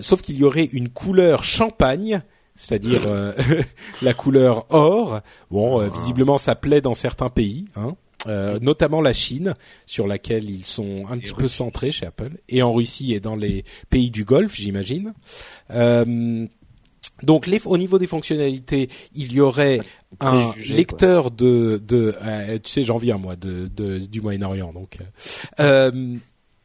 [0.00, 2.20] sauf qu'il y aurait une couleur champagne
[2.56, 3.32] c'est-à-dire euh,
[4.02, 5.20] la couleur or.
[5.50, 7.96] Bon, euh, visiblement ça plaît dans certains pays, hein,
[8.26, 9.54] euh, notamment la Chine,
[9.86, 13.34] sur laquelle ils sont un petit peu centrés chez Apple, et en Russie et dans
[13.34, 15.12] les pays du Golfe, j'imagine.
[17.22, 19.80] donc, les, au niveau des fonctionnalités, il y aurait
[20.20, 22.14] un lecteur de, de
[22.62, 24.98] tu sais, j'en viens moi de, de du Moyen-Orient, donc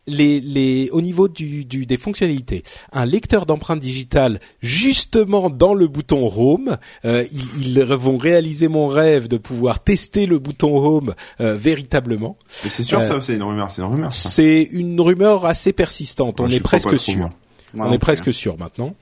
[0.10, 5.88] les, les, au niveau du, du, des fonctionnalités, un lecteur d'empreintes digitales justement dans le
[5.88, 6.78] bouton Home.
[7.06, 12.38] Euh, ils, vont réaliser mon rêve de pouvoir tester le bouton Home euh, véritablement.
[12.48, 14.14] c'est sûr ça, c'est une rumeur, c'est une rumeur.
[14.14, 16.40] C'est une rumeur assez persistante.
[16.40, 17.30] on est presque sûr
[17.78, 18.96] on est presque sûr maintenant.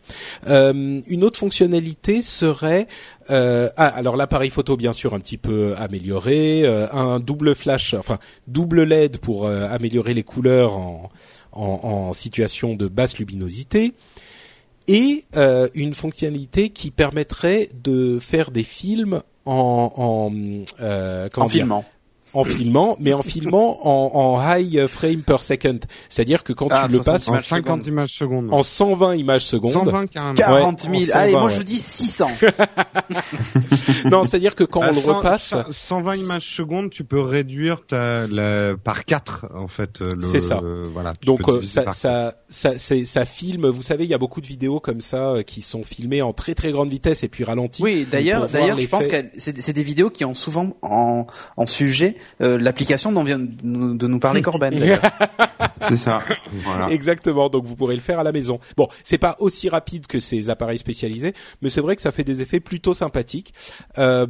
[0.48, 2.88] Euh, une autre fonctionnalité serait
[3.30, 7.94] euh, ah, alors l'appareil photo bien sûr un petit peu amélioré, euh, un double flash,
[7.94, 11.12] enfin double LED pour euh, améliorer les couleurs en,
[11.52, 13.94] en, en, situation de basse luminosité.
[14.88, 20.32] Et euh, une fonctionnalité qui permettrait de faire des films en en,
[21.38, 21.86] en filmant
[22.34, 25.80] en filmant, mais en filmant en, en, high frame per second.
[26.10, 29.72] C'est-à-dire que quand ah, tu le passes en 50 images secondes, en 120 images secondes,
[29.72, 30.36] 120 carrément.
[30.36, 30.96] 40 000.
[31.14, 32.28] Allez, moi je dis 600.
[34.12, 38.76] non, c'est-à-dire que quand on le repasse, 120 images secondes, tu peux réduire ta, la,
[38.76, 40.04] par 4 en fait.
[40.22, 40.62] C'est ça.
[40.94, 41.14] voilà.
[41.24, 43.68] Donc euh, ça, ça, ça, ça, filme.
[43.68, 46.34] Vous savez, il y a beaucoup de vidéos comme ça euh, qui sont filmées en
[46.34, 47.84] très très grande vitesse et puis ralenties.
[47.84, 51.26] Oui, d'ailleurs, d'ailleurs, je pense que c'est des vidéos qui ont souvent en,
[51.56, 54.74] en sujet euh, l'application dont vient de nous parler Corben.
[55.88, 56.24] c'est ça.
[56.64, 56.90] Voilà.
[56.90, 57.50] Exactement.
[57.50, 58.60] Donc vous pourrez le faire à la maison.
[58.76, 62.24] Bon, c'est pas aussi rapide que ces appareils spécialisés, mais c'est vrai que ça fait
[62.24, 63.54] des effets plutôt sympathiques.
[63.98, 64.26] Euh,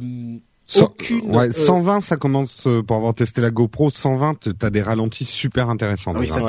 [0.76, 4.82] aucune, ouais, 120 euh, ça commence euh, pour avoir testé la GoPro 120 t'as des
[4.82, 6.42] ralentis super intéressants oui c'est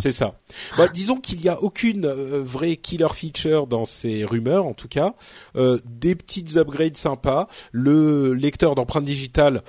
[0.00, 0.38] c'est ça
[0.78, 5.14] bah, disons qu'il y a aucune vraie killer feature dans ces rumeurs en tout cas
[5.56, 9.62] euh, des petites upgrades sympas le lecteur d'empreintes digitales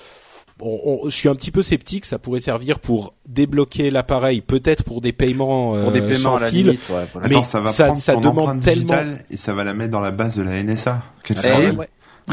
[0.62, 2.05] je suis un petit peu sceptique.
[2.05, 6.39] Ça pourrait servir pour débloquer l'appareil, peut-être pour des paiements, pour des euh, paiements à
[6.39, 6.66] la fil.
[6.66, 8.95] Limite, ouais, mais Attends, ça va ça, prendre ça demande tellement
[9.30, 11.01] et ça va la mettre dans la base de la NSA.
[11.30, 11.72] Eh,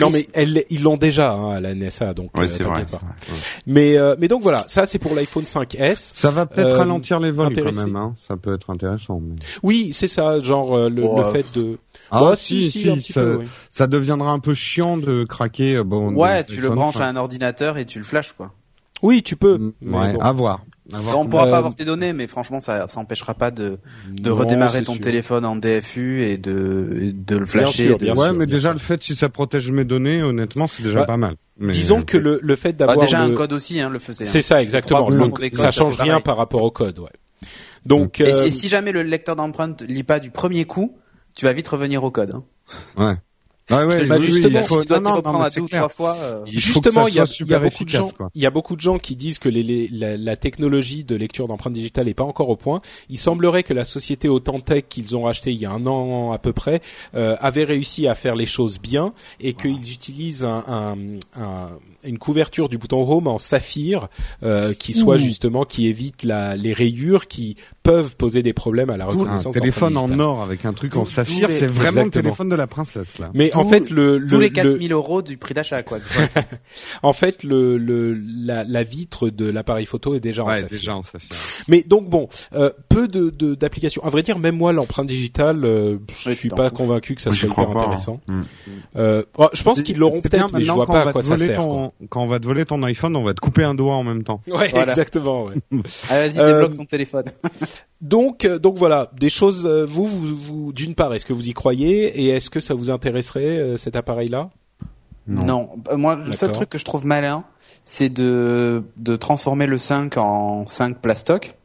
[0.01, 2.85] non mais elle, ils l'ont déjà hein, à la NSA donc ouais, euh, c'est vrai,
[2.85, 3.01] pas.
[3.67, 6.11] Mais euh, mais donc voilà ça c'est pour l'iPhone 5s.
[6.13, 8.15] Ça va peut-être euh, ralentir les vols quand même hein.
[8.19, 9.21] ça peut être intéressant.
[9.23, 9.37] Mais...
[9.63, 11.79] Oui c'est ça genre le, le fait de
[12.11, 13.47] ah bah, si, si, si ça, peu, oui.
[13.71, 15.83] ça, deviendra un peu chiant de craquer.
[15.85, 18.53] Bon, ouais, tu le branches à un ordinateur et tu le flashes quoi.
[19.03, 19.73] Oui, tu peux.
[19.81, 20.61] Mm, ouais, à voir.
[20.93, 23.79] On pourra pas avoir tes données, mais franchement, ça, ça empêchera pas de,
[24.09, 27.97] de redémarrer ton téléphone en DFU et de, de le flasher.
[27.97, 31.01] Bien sûr, ouais, mais déjà le fait si ça protège mes données, honnêtement, c'est déjà
[31.01, 31.35] bah, pas mal.
[31.59, 31.73] Mais...
[31.73, 34.27] Disons que le, le fait d'avoir bah, déjà un code aussi, hein, le faisait.
[34.27, 34.43] C'est hein.
[34.43, 35.11] ça, exactement.
[35.11, 37.11] Donc, ça change rien par rapport au code, ouais.
[37.85, 38.45] Donc, et, euh...
[38.45, 40.97] et si jamais le lecteur d'empreinte lit pas du premier coup,
[41.37, 42.35] tu vas vite revenir au code.
[42.35, 42.43] Hein.
[42.97, 43.17] Ouais.
[43.69, 46.17] Ah ouais, bah justement, si tu dois reprendre à deux ou trois fois.
[46.17, 46.43] Euh...
[46.47, 48.99] Justement, il y a, y a beaucoup de gens, il y a beaucoup de gens
[48.99, 52.49] qui disent que les, les, la, la, technologie de lecture d'empreintes digitales est pas encore
[52.49, 52.81] au point.
[53.09, 56.39] Il semblerait que la société Autantech qu'ils ont racheté il y a un an à
[56.39, 56.81] peu près
[57.17, 60.97] euh, avait réussi à faire les choses bien et qu'ils utilisent un, un,
[61.43, 61.71] un
[62.07, 64.09] une couverture du bouton Home en saphir
[64.43, 68.97] euh, qui soit justement qui évite la, les rayures qui peuvent poser des problèmes à
[68.97, 69.57] la reconnaissance.
[69.57, 72.67] Un téléphone en or avec un truc en saphir, c'est vraiment le téléphone de la
[72.67, 73.31] princesse là.
[73.35, 75.99] Mais en fait le, le tous les 4000 euros du prix d'achat quoi.
[77.03, 80.79] en fait le, le la, la vitre de l'appareil photo est déjà en ouais, saphir.
[80.79, 81.29] Déjà en saphir.
[81.69, 84.03] Mais donc bon, euh, peu de d'applications.
[84.05, 87.49] à vrai dire, même moi l'empreinte digitale, euh, je suis pas convaincu que ça soit
[87.49, 87.77] hyper hein.
[87.77, 88.21] intéressant.
[88.27, 88.41] Hmm.
[88.97, 91.67] Euh, oh, je pense qu'ils l'auront peut-être, mais je vois pas à quoi ça sert.
[92.11, 94.23] Quand on va te voler ton iPhone, on va te couper un doigt en même
[94.23, 94.41] temps.
[94.49, 95.45] Ouais, exactement.
[95.45, 95.55] Ouais.
[96.11, 97.25] Allez, vas-y, débloque ton téléphone.
[98.03, 99.67] Donc, euh, donc voilà, des choses.
[99.67, 102.75] Euh, vous, vous, vous d'une part, est-ce que vous y croyez et est-ce que ça
[102.75, 104.51] vous intéresserait euh, cet appareil-là?
[105.27, 105.71] Non.
[105.97, 107.45] Moi, le seul truc que je trouve malin,
[107.87, 111.57] c'est de de transformer le 5 en 5 plastoc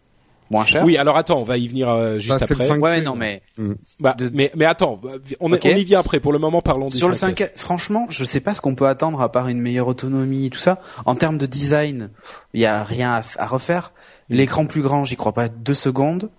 [0.51, 0.83] moins cher.
[0.83, 2.69] Oui, alors attends, on va y venir juste après.
[2.71, 3.73] Ouais, non, mais, mm.
[3.99, 4.99] bah, mais mais attends,
[5.39, 6.19] on, on, y vient après.
[6.19, 7.51] Pour le moment, parlons du sur le 5.
[7.55, 10.79] Franchement, je sais pas ce qu'on peut attendre à part une meilleure autonomie, tout ça.
[11.05, 12.09] En termes de design,
[12.53, 13.91] il y a rien à, à refaire.
[14.29, 16.29] L'écran plus grand, j'y crois pas deux secondes.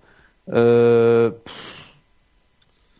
[0.51, 1.31] Euh...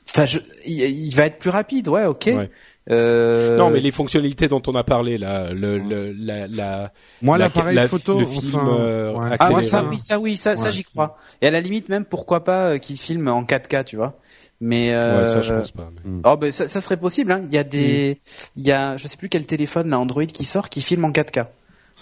[0.10, 2.26] Enfin, je, il, il va être plus rapide, ouais, ok.
[2.28, 2.52] Ouais.
[2.92, 7.38] Euh, Non, mais les fonctionnalités dont on a parlé là, le, le la, la Moi,
[7.38, 9.38] la- l'appareil la- photo, le film enfin, euh, ouais.
[9.40, 10.72] Ah ça oui, ça oui, ça, ça Ouais.
[10.72, 11.18] j'y crois.
[11.42, 14.18] Et à la limite même, pourquoi pas euh, qu'il filme en 4K, tu vois.
[14.60, 15.90] Mais euh, Ouais, ça je pense pas.
[16.06, 17.32] mais- Oh ben ça, ça serait possible.
[17.32, 17.44] Hein.
[17.50, 18.20] Il y a des,
[18.58, 21.12] il y a, je sais plus quel téléphone là Android qui sort qui filme en
[21.12, 21.46] 4K.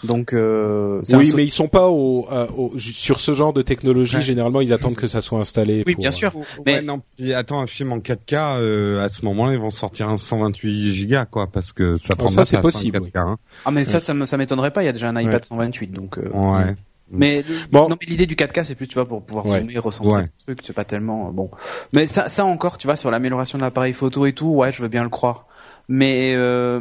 [0.04, 3.62] Donc euh, un Oui, mais ils sont pas au, euh, au- sur ce genre de
[3.62, 4.16] technologie.
[4.18, 4.22] Ouais.
[4.22, 5.84] Généralement, ils attendent que ça soit installé.
[5.86, 6.36] oui, pour, bien euh, sûr.
[6.36, 9.70] Ouais, Mais- non, puis attends, un film en 4K, euh, à ce moment-là, ils vont
[9.70, 13.38] sortir un 128 gigas, quoi, parce que ça prend ça, c'est possible, un 4K, hein.
[13.66, 14.82] Ah mais ça, ça ça m'étonnerait pas.
[14.84, 15.40] Il y a déjà un iPad Ouais.
[15.44, 16.18] 128, donc.
[16.18, 16.76] euh, Ouais.
[17.14, 17.90] Mais Bon.
[17.90, 19.60] non, mais l'idée du 4K, c'est plus tu vois pour pouvoir Ouais.
[19.60, 20.22] zoomer, recentrer Ouais.
[20.24, 20.60] le truc.
[20.64, 21.52] C'est pas tellement euh, bon.
[21.94, 24.82] Mais ça, ça encore, tu vois, sur l'amélioration de l'appareil photo et tout, ouais, je
[24.82, 25.46] veux bien le croire.
[25.90, 26.80] Mais euh,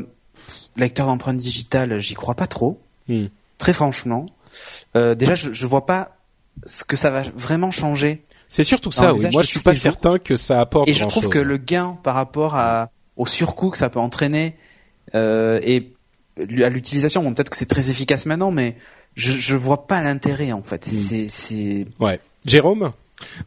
[0.76, 2.80] lecteur d'empreintes digitales, j'y crois pas trop.
[3.10, 3.26] Hmm.
[3.58, 4.26] Très franchement,
[4.96, 6.16] euh, déjà, je, je vois pas
[6.64, 8.22] ce que ça va vraiment changer.
[8.48, 9.14] C'est surtout ça.
[9.14, 9.26] Oui.
[9.32, 9.82] Moi, je suis pas jours.
[9.82, 10.88] certain que ça apporte.
[10.88, 14.56] Et je trouve que le gain par rapport à, au surcoût que ça peut entraîner
[15.14, 15.92] euh, et
[16.38, 18.76] à l'utilisation, bon, peut-être que c'est très efficace maintenant, mais
[19.14, 20.86] je, je vois pas l'intérêt en fait.
[20.86, 21.28] Hmm.
[21.28, 22.18] C'est, Ouais.
[22.46, 22.92] Jérôme?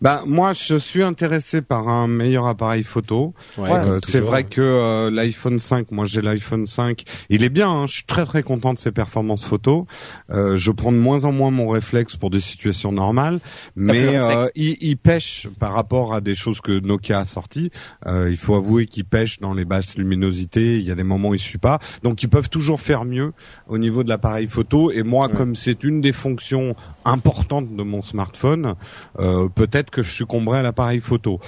[0.01, 3.33] Bah moi je suis intéressé par un meilleur appareil photo.
[3.57, 7.69] Ouais, Euh, c'est vrai que euh, l'iPhone 5, moi j'ai l'iPhone 5, il est bien.
[7.69, 9.87] hein, je suis très très content de ses performances photo.
[10.31, 13.39] Euh, je prends de moins en moins mon réflexe pour des situations normales,
[13.75, 17.71] mais euh, il, il pêche par rapport à des choses que Nokia a sorties.
[18.05, 20.77] Euh, il faut avouer qu'il pêche dans les basses luminosités.
[20.77, 23.33] Il y a des moments où il suit pas, donc ils peuvent toujours faire mieux
[23.67, 24.91] au niveau de l'appareil photo.
[24.91, 25.33] Et moi, Ouais.
[25.35, 26.75] comme c'est une des fonctions
[27.05, 28.75] importantes de mon smartphone,
[29.19, 31.39] euh, peut-être que je succomberai à l'appareil photo.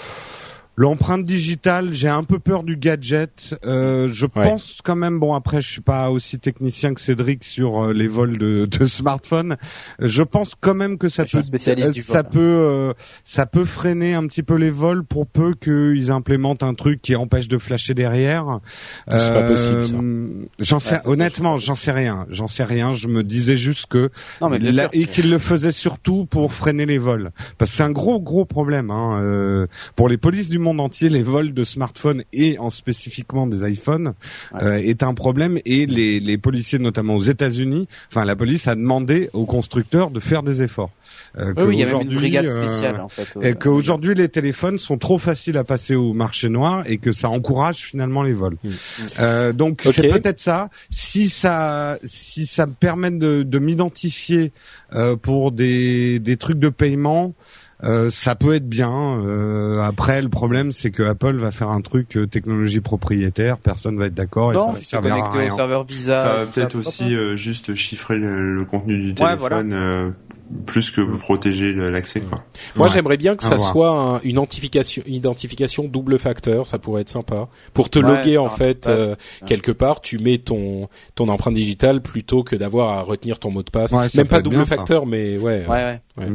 [0.78, 3.56] L'empreinte digitale, j'ai un peu peur du gadget.
[3.66, 4.44] Euh, je Ouais.
[4.50, 8.08] pense quand même, bon après je suis pas aussi technicien que Cédric sur euh, les
[8.10, 9.56] vols de, de smartphones.
[10.00, 14.16] Je pense quand même que ça Je peut, euh, ça peut, euh, ça peut freiner
[14.16, 17.94] un petit peu les vols pour peu qu'ils implémentent un truc qui empêche de flasher
[17.94, 18.60] derrière.
[19.10, 19.96] C'est pas possible, ça.
[20.60, 22.26] J'en sais, Ouais, honnêtement, j'en sais rien.
[22.30, 22.92] J'en sais rien.
[22.94, 24.10] Je me disais juste que
[24.42, 24.90] non mais bien la- sûr.
[24.94, 27.32] et qu'il le faisait surtout pour freiner les vols.
[27.58, 31.10] Parce que c'est un gros gros problème hein, euh, pour les polices du monde entier.
[31.10, 34.14] Les vols de smartphones et en spécifiquement des iPhones
[34.54, 34.64] Ouais.
[34.64, 38.76] euh, est un problème et les, les policiers notamment aux États-Unis, enfin la police a
[38.76, 40.92] demandé aux constructeurs de faire des efforts.
[41.38, 43.28] Euh, Oui, oui, il y a même une euh, en fait.
[43.38, 47.30] euh, qu'aujourd'hui les téléphones sont trop faciles à passer au marché noir et que ça
[47.30, 48.58] encourage finalement les vols.
[48.64, 48.70] Mm.
[49.20, 49.94] Euh, donc Ok.
[49.96, 50.70] c'est peut-être ça.
[50.90, 54.52] Si ça, si ça me permet de, de m'identifier
[54.94, 57.34] euh, pour des, des trucs de paiement.
[57.86, 58.92] Euh, ça peut être bien.
[59.24, 63.58] Euh, après, le problème, c'est que Apple va faire un truc euh, technologie propriétaire.
[63.58, 65.52] Personne va être d'accord et ça va servir à connecté rien.
[65.54, 66.24] au serveur Visa.
[66.24, 70.10] Ça va peut-être aussi euh, juste chiffrer le, le contenu du Ouais, téléphone euh,
[70.66, 72.44] plus que protéger l'accès quoi.
[72.76, 72.94] Moi, Ouais.
[72.94, 76.68] j'aimerais bien que ça soit un- une identification, identification double facteur.
[76.68, 79.16] Ça pourrait être sympa pour te Ouais, loguer en fait euh,
[79.48, 80.02] quelque part.
[80.02, 83.92] Tu mets ton ton empreinte digitale plutôt que d'avoir à retenir ton mot de passe.
[83.92, 84.76] Ouais, ça Même pas double bien, ça.
[84.78, 85.66] facteur, mais ouais.
[85.68, 86.00] Ouais, ouais.
[86.18, 86.28] Ouais.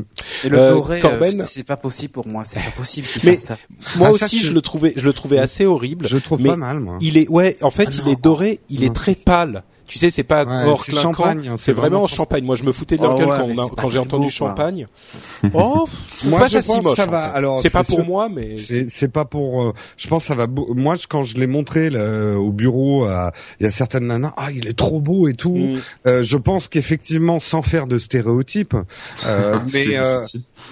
[0.44, 2.42] Et le Euh, doré, Corben euh, c'est pas possible pour moi.
[2.44, 3.58] C'est pas possible qu'il Mais- fasse ça.
[3.96, 6.06] Moi Ah, ça, aussi, je- je le trouvais, je le trouvais assez horrible.
[6.06, 6.98] Je trouve mais pas mal, moi.
[7.00, 8.12] Il est, ouais, en fait, Ah il non.
[8.12, 9.62] est doré, il est très pâle.
[9.90, 12.44] Tu sais, c'est pas Ouais, clinquant, champagne, hein, c'est vraiment en champagne.
[12.44, 14.86] Moi, je me foutais de leur Oh gueule ouais, quand, j'ai entendu beau, champagne.
[15.52, 15.86] Oh,
[16.24, 16.96] Moi, pas je ça si pense moche.
[16.96, 17.28] ça en va.
[17.30, 17.36] fait.
[17.36, 18.56] Alors, c'est pas pour sûr- moi, mais
[18.88, 19.62] C'est pas pour.
[19.62, 20.46] euh, je pense que ça va.
[20.46, 24.06] beau- Moi, je- quand je l'ai montré là, au bureau, à- il y a certaines
[24.06, 24.32] nanas.
[24.36, 25.56] Ah, il est trop beau et tout.
[25.56, 25.78] Mm.
[26.06, 28.76] Euh, je pense qu'effectivement, sans faire de stéréotypes,
[29.26, 30.20] euh, mais euh.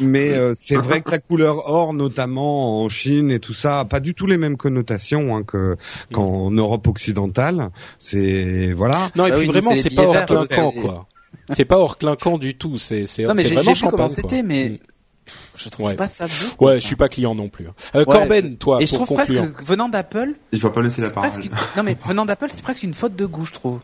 [0.01, 3.84] Mais euh, c'est vrai que la couleur or, notamment en Chine et tout ça, a
[3.84, 5.76] pas du tout les mêmes connotations hein, que
[6.12, 7.70] qu'en Europe occidentale.
[7.99, 9.11] C'est voilà.
[9.16, 9.26] non.
[9.26, 11.07] Et Ah puis oui, vraiment, c'est pas hors clinquant, quoi.
[11.51, 12.78] C'est pas hors clinquant du tout.
[12.78, 14.09] C'est c'est Non, mais c'est j'ai vraiment champagne.
[14.11, 15.30] c'était, mais Mm.
[15.57, 15.95] je trouve Ouais.
[15.95, 16.66] pas ça beau.
[16.66, 17.66] Ouais, je suis pas client non plus.
[17.95, 18.05] Euh, Ouais.
[18.07, 19.43] Corben, toi, Et je trouve conclure.
[19.43, 21.28] presque que venant d'Apple, Il faut pas laisser la parole.
[21.43, 21.51] une...
[21.76, 23.80] non mais venant d'Apple, c'est presque une faute de goût, je trouve.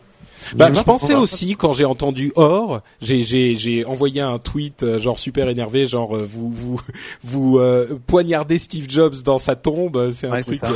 [0.57, 4.99] Bah, je pensais aussi quand j'ai entendu or, j'ai j'ai j'ai envoyé un tweet euh,
[4.99, 6.81] genre super énervé, genre euh, vous vous
[7.25, 10.59] vous euh, poignardez Steve Jobs dans sa tombe, euh, c'est un Ouais, truc.
[10.59, 10.71] ça.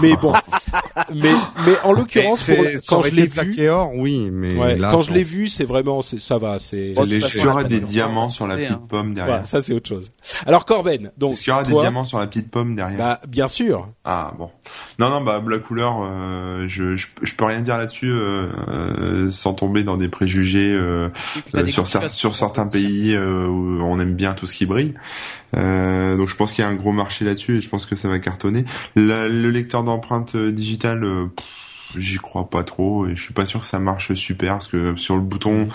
[0.00, 0.32] mais bon,
[1.14, 1.32] mais
[1.66, 2.48] mais en l'occurrence
[2.86, 6.02] quand je l'ai vu, or, oui, mais ouais, là, quand je l'ai vu, c'est vraiment
[6.02, 8.58] ça va, c'est qu'il y aura des diamants sur la hein.
[8.58, 10.10] petite pomme derrière voilà, ça c'est autre chose.
[10.46, 12.98] Alors Corben, donc Est-ce qu'il y aura des diamants sur la petite pomme derrière?
[12.98, 13.88] Bah bien sûr.
[14.04, 14.50] Ah bon.
[14.98, 18.48] Non non bah la couleur euh, je, je je peux rien dire là-dessus euh,
[18.98, 21.08] euh, sans tomber dans des préjugés euh,
[21.60, 24.94] euh, des sur, cer- certains pays euh, où on aime bien tout ce qui brille.
[25.56, 27.96] Euh, donc je pense qu'il y a un gros marché là-dessus et je pense que
[27.96, 28.64] ça va cartonner.
[28.96, 31.06] La- le lecteur d'empreintes digitales
[31.96, 34.94] J'y crois pas trop et je suis pas sûr que ça marche super parce que
[34.96, 35.68] sur le bouton,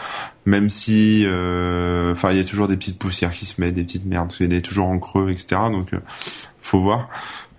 [0.45, 3.83] même si, euh, enfin, il y a toujours des petites poussières qui se mettent, des
[3.83, 5.59] petites merdes parce qu'il est toujours en creux, etc.
[5.71, 5.99] Donc, euh,
[6.61, 7.09] faut voir.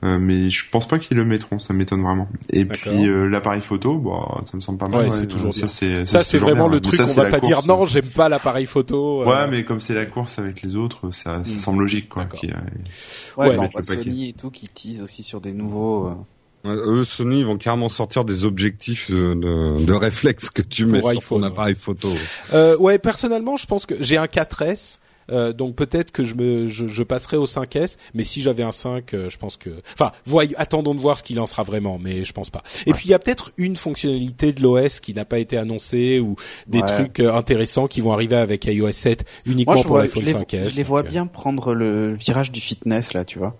[0.05, 2.29] Euh, mais je pense pas qu'ils le mettront, ça m'étonne vraiment.
[2.53, 5.09] Et puis euh, l'appareil photo, bon, ça me semble pas mal.
[5.09, 6.75] Ouais, c'est toujours ça c'est Ça, c'est toujours vraiment bien.
[6.75, 9.23] le truc ça, qu'on va pas dire non, j'aime pas l'appareil photo.
[9.23, 11.59] euh, Ouais, mais comme c'est la course avec les autres, ça, ça Hmm.
[11.59, 12.27] semble logique quoi.
[12.27, 12.55] Qui, euh,
[13.37, 14.03] Ouais, Ouais, bah, on mettre voit le paquet.
[14.11, 16.09] Sony et tout qui tease aussi sur des nouveaux.
[16.09, 16.15] euh,
[16.67, 19.35] Euh, Eux, Sony, ils vont carrément sortir des objectifs de,
[19.85, 22.09] de, réflexe que tu mets Pour sur iPhone, ton appareil photo.
[22.55, 24.99] Euh, ouais, personnellement, je pense que j'ai un 4S.
[25.31, 28.73] Euh, donc peut-être que je me je, je passerai au 5S, mais si j'avais un
[28.73, 31.99] 5, euh, je pense que enfin, voyons, attendons de voir ce qu'il en sera vraiment,
[31.99, 32.63] mais je pense pas.
[32.87, 36.21] Et puis il y a peut-être une fonctionnalité de l'OS qui n'a pas été annoncée
[36.21, 36.87] ou des Ouais.
[36.87, 40.35] trucs euh, intéressants qui vont arriver avec iOS 7 uniquement Moi, pour l'iPhone je, les,
[40.35, 40.69] 5S.
[40.71, 43.57] je les vois donc, euh, bien prendre le virage du fitness là, tu vois.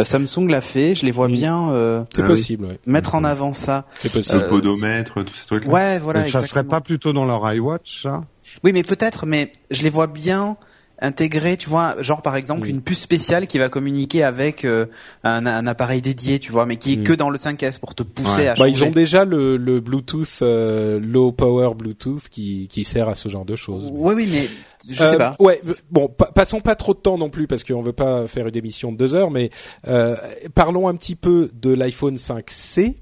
[0.00, 1.32] Euh, Samsung l'a fait, je les vois Mm.
[1.32, 2.28] bien euh, C'est Ah oui.
[2.30, 2.78] possible, ouais.
[2.84, 3.86] mettre en avant ça.
[4.00, 4.38] C'est possible.
[4.38, 5.66] le Euh, podomètre, tous ces trucs.
[5.66, 6.20] Ouais, voilà.
[6.20, 6.70] Mais ça serait exactement.
[6.70, 8.24] pas plutôt dans leur iWatch, ça?
[8.64, 10.56] Oui, mais peut-être, mais je les vois bien
[11.00, 12.70] intégrer, tu vois, genre par exemple Oui.
[12.70, 14.86] une puce spéciale qui va communiquer avec euh,
[15.24, 17.02] un, un appareil dédié, tu vois, mais qui est Mm.
[17.02, 18.46] que dans le 5S pour te pousser Ouais.
[18.48, 18.70] à Bah, changer.
[18.70, 23.28] ils ont déjà le, le Bluetooth euh, low power Bluetooth qui, qui sert à ce
[23.28, 23.90] genre de choses.
[23.92, 24.48] Oui, oui, mais
[24.94, 25.34] je Euh, sais pas.
[25.40, 28.46] Ouais, bon, pa- passons pas trop de temps non plus parce qu'on veut pas faire
[28.46, 29.50] une émission de deux heures, mais
[29.88, 30.16] euh,
[30.54, 32.94] parlons un petit peu de l'iPhone 5C.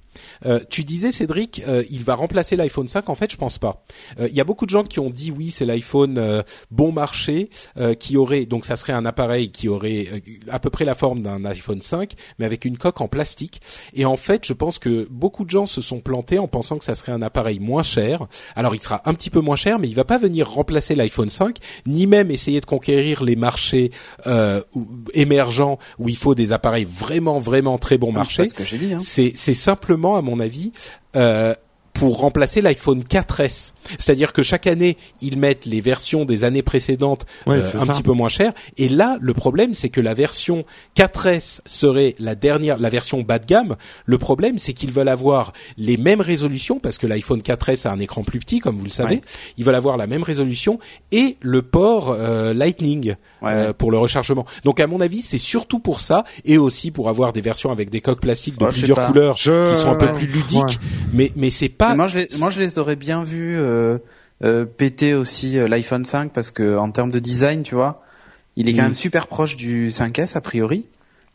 [0.47, 3.09] Euh, tu disais Cédric, euh, il va remplacer l'iPhone 5.
[3.09, 3.85] En fait, je pense pas.
[4.21, 6.93] Euh, Il y a beaucoup de gens qui ont dit oui, c'est l'iPhone euh, bon
[6.93, 10.21] marché euh, qui aurait donc ça serait un appareil qui aurait euh,
[10.51, 13.61] à peu près la forme d'un iPhone 5, mais avec une coque en plastique.
[13.95, 16.85] Et en fait, je pense que beaucoup de gens se sont plantés en pensant que
[16.85, 18.27] ça serait un appareil moins cher.
[18.57, 21.29] Alors, il sera un petit peu moins cher, mais il va pas venir remplacer l'iPhone
[21.29, 23.91] 5, ni même essayer de conquérir les marchés
[24.27, 24.63] euh,
[25.15, 28.45] émergents où il faut des appareils vraiment vraiment très bon marché.
[28.49, 28.93] c'est.
[28.93, 28.99] Hein.
[29.01, 30.73] C'est c'est simplement, à mon avis,
[31.17, 31.55] euh,
[31.93, 33.73] pour remplacer l'iPhone 4S.
[33.99, 37.93] C'est-à-dire que chaque année, ils mettent les versions des années précédentes Ouais, euh, un ça.
[37.93, 38.53] petit peu moins chères.
[38.79, 40.65] Et là, le problème, c'est que la version
[40.97, 43.77] 4S serait la dernière, la version bas de gamme.
[44.07, 47.99] Le problème, c'est qu'ils veulent avoir les mêmes résolutions parce que l'iPhone 4S a un
[48.01, 49.17] écran plus petit, comme vous le savez.
[49.17, 49.21] Ouais.
[49.59, 50.79] Ils veulent avoir la même résolution
[51.11, 54.47] et le port euh, Lightning Ouais, euh, pour le rechargement.
[54.65, 57.91] Donc, à mon avis, c'est surtout pour ça et aussi pour avoir des versions avec
[57.91, 60.79] des coques plastiques de Oh, plusieurs couleurs Je- qui sont un peu plus ludiques.
[61.13, 61.95] Mais mais c'est pas.
[61.97, 63.99] moi, je les, moi, je les aurais bien vus euh,
[64.45, 68.03] euh, péter aussi euh, l'iPhone 5 parce que en termes de design, tu vois,
[68.57, 68.87] il est quand Mm.
[68.87, 70.87] même super proche du 5S a priori.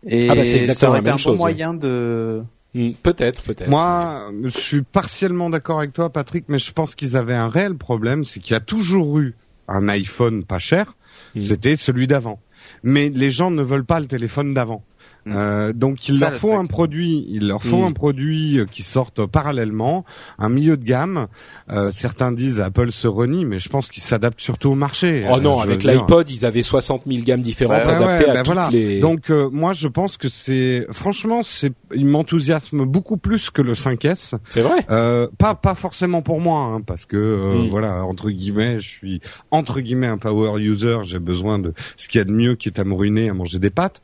[0.06, 2.44] Et Ah bah, c'est exactement ça aurait la été même un chose, bon moyen de.
[2.76, 3.70] Hmm, peut-être, peut-être.
[3.70, 7.76] Moi, je suis partiellement d'accord avec toi, Patrick, mais je pense qu'ils avaient un réel
[7.76, 9.36] problème, c'est qu'il y a toujours eu
[9.68, 10.96] un iPhone pas cher,
[11.36, 11.42] Mm.
[11.42, 12.40] c'était celui d'avant.
[12.84, 14.84] Mais les gens ne veulent pas le téléphone d'avant.
[15.28, 15.34] Mm.
[15.36, 17.86] Euh, donc il Ça, leur le faut un produit, il leur faut Mm.
[17.88, 20.06] un produit euh, qui sorte parallèlement,
[20.40, 21.28] un milieu de gamme.
[21.70, 25.26] Euh, certains disent Apple se renie, mais je pense qu'il s'adapte surtout au marché.
[25.30, 28.34] Oh Euh, non, je avec l'iPod, ils avaient 60 000 gammes différentes adaptées ouais, à
[28.36, 28.70] bah toutes voilà.
[28.72, 29.00] les.
[29.00, 33.74] Donc euh, moi je pense que c'est franchement c'est il m'enthousiasme beaucoup plus que le
[33.74, 34.34] 5S.
[34.48, 34.86] c'est vrai.
[34.90, 37.68] Euh, pas pas forcément pour moi hein, parce que euh, Mm.
[37.70, 39.22] voilà entre guillemets je suis
[39.52, 42.70] entre guillemets un power user j'ai besoin de ce qu'il y a de mieux qui
[42.70, 44.02] est à me ruiner à manger des pâtes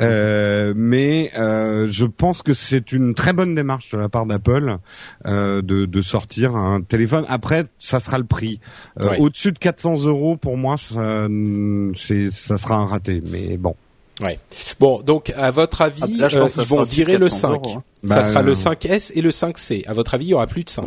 [0.00, 4.78] euh, mais euh, je pense que c'est une très bonne démarche de la part d'Apple
[5.26, 8.60] euh, de, de sortir un téléphone après ça sera le prix
[9.00, 9.18] Euh, Ouais.
[9.20, 11.28] au-dessus de 400 euros pour moi ça
[11.94, 13.74] c'est ça sera un raté mais bon
[14.22, 14.38] Ouais.
[14.80, 17.18] Bon, donc à votre avis, Ah, là, je euh, pense que ça ils vont virer
[17.18, 17.50] le 400 5.
[17.52, 17.82] euros, hein.
[18.06, 19.86] Ça Bah, sera euh, le 5S et le 5C.
[19.86, 20.86] À votre avis, il y aura plus de 5.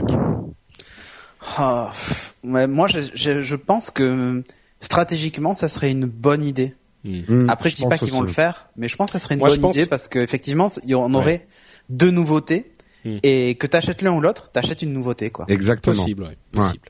[1.58, 4.44] Ah, pff, ouais, moi, je, je, je pense que
[4.80, 6.74] stratégiquement, ça serait une bonne idée.
[7.04, 9.24] Mm, Après, je, dis pense pas qu'ils vont le faire, mais je pense que ça
[9.24, 11.46] serait une Moi, je bonne pense- idée parce qu'effectivement, on aurait
[11.90, 12.72] deux nouveautés
[13.06, 13.18] Hmm.
[13.24, 15.46] et que t'achètes l'un ou l'autre, t'achètes une nouveauté, quoi.
[15.48, 16.82] exactement Possible, ouais, possible.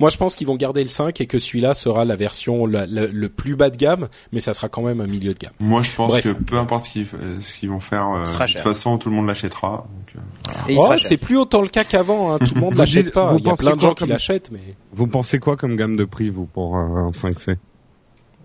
[0.00, 2.84] Moi, je pense qu'ils vont garder le 5 et que celui-là sera la version la-
[2.84, 5.52] la- le plus bas de gamme, mais ça sera quand même un milieu de gamme.
[5.60, 6.24] Moi, je pense Bref.
[6.24, 9.28] que peu importe ce qu'ils euh, vont faire, euh, de toute façon, tout le monde
[9.28, 9.86] l'achètera.
[10.16, 12.34] euh, Oh, c'est plus autant le cas qu'avant.
[12.34, 12.38] Hein.
[12.40, 13.32] Tout le monde Vous l'achète pas.
[13.32, 15.38] vous Il y a pensez plein de quoi gens qui comme- l'achètent, mais vous pensez
[15.38, 17.56] quoi comme gamme de prix vous pour euh, un 5C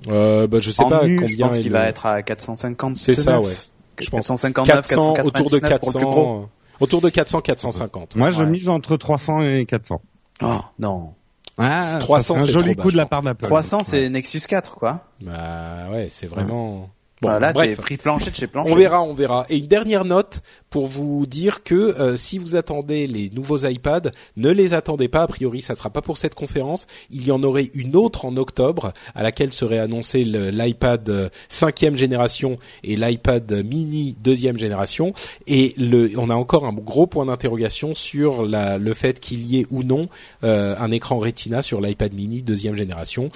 [0.07, 1.27] euh, bah, je sais en pas nu, combien.
[1.27, 2.97] je pense qu'il le- va être à 450.
[2.97, 3.53] C'est ça, ouais.
[3.99, 6.35] Je pense 459, 400 autour de 499 pour le plus gros.
[6.41, 6.49] 400.
[6.79, 8.15] Autour de 400, 450.
[8.15, 8.49] Moi, je Ouais.
[8.49, 10.01] mise entre 300 et 400.
[10.43, 11.13] Oh, non.
[11.57, 13.45] Ah, 300, ça serait c'est un joli trop coup bas, de la je part d'Apple.
[13.45, 15.05] 300, c'est Nexus 4, quoi.
[15.21, 16.89] Bah ouais, c'est vraiment.
[17.21, 17.77] Bon, t'es bref.
[17.77, 18.71] pris plancher de chez plancher.
[18.71, 19.45] On verra, on verra.
[19.49, 24.11] Et une dernière note pour vous dire que euh, si vous attendez les nouveaux iPads,
[24.35, 25.23] ne les attendez pas.
[25.23, 26.85] A priori, ça sera pas pour cette conférence.
[27.09, 31.97] Il y en aurait une autre en octobre à laquelle serait annoncé l'iPad euh, cinquième
[31.97, 35.13] génération et l'iPad mini deuxième génération.
[35.47, 39.59] Et le, on a encore un gros point d'interrogation sur la, le fait qu'il y
[39.59, 40.07] ait ou non
[40.43, 43.31] euh, un écran Retina sur l'iPad mini deuxième génération.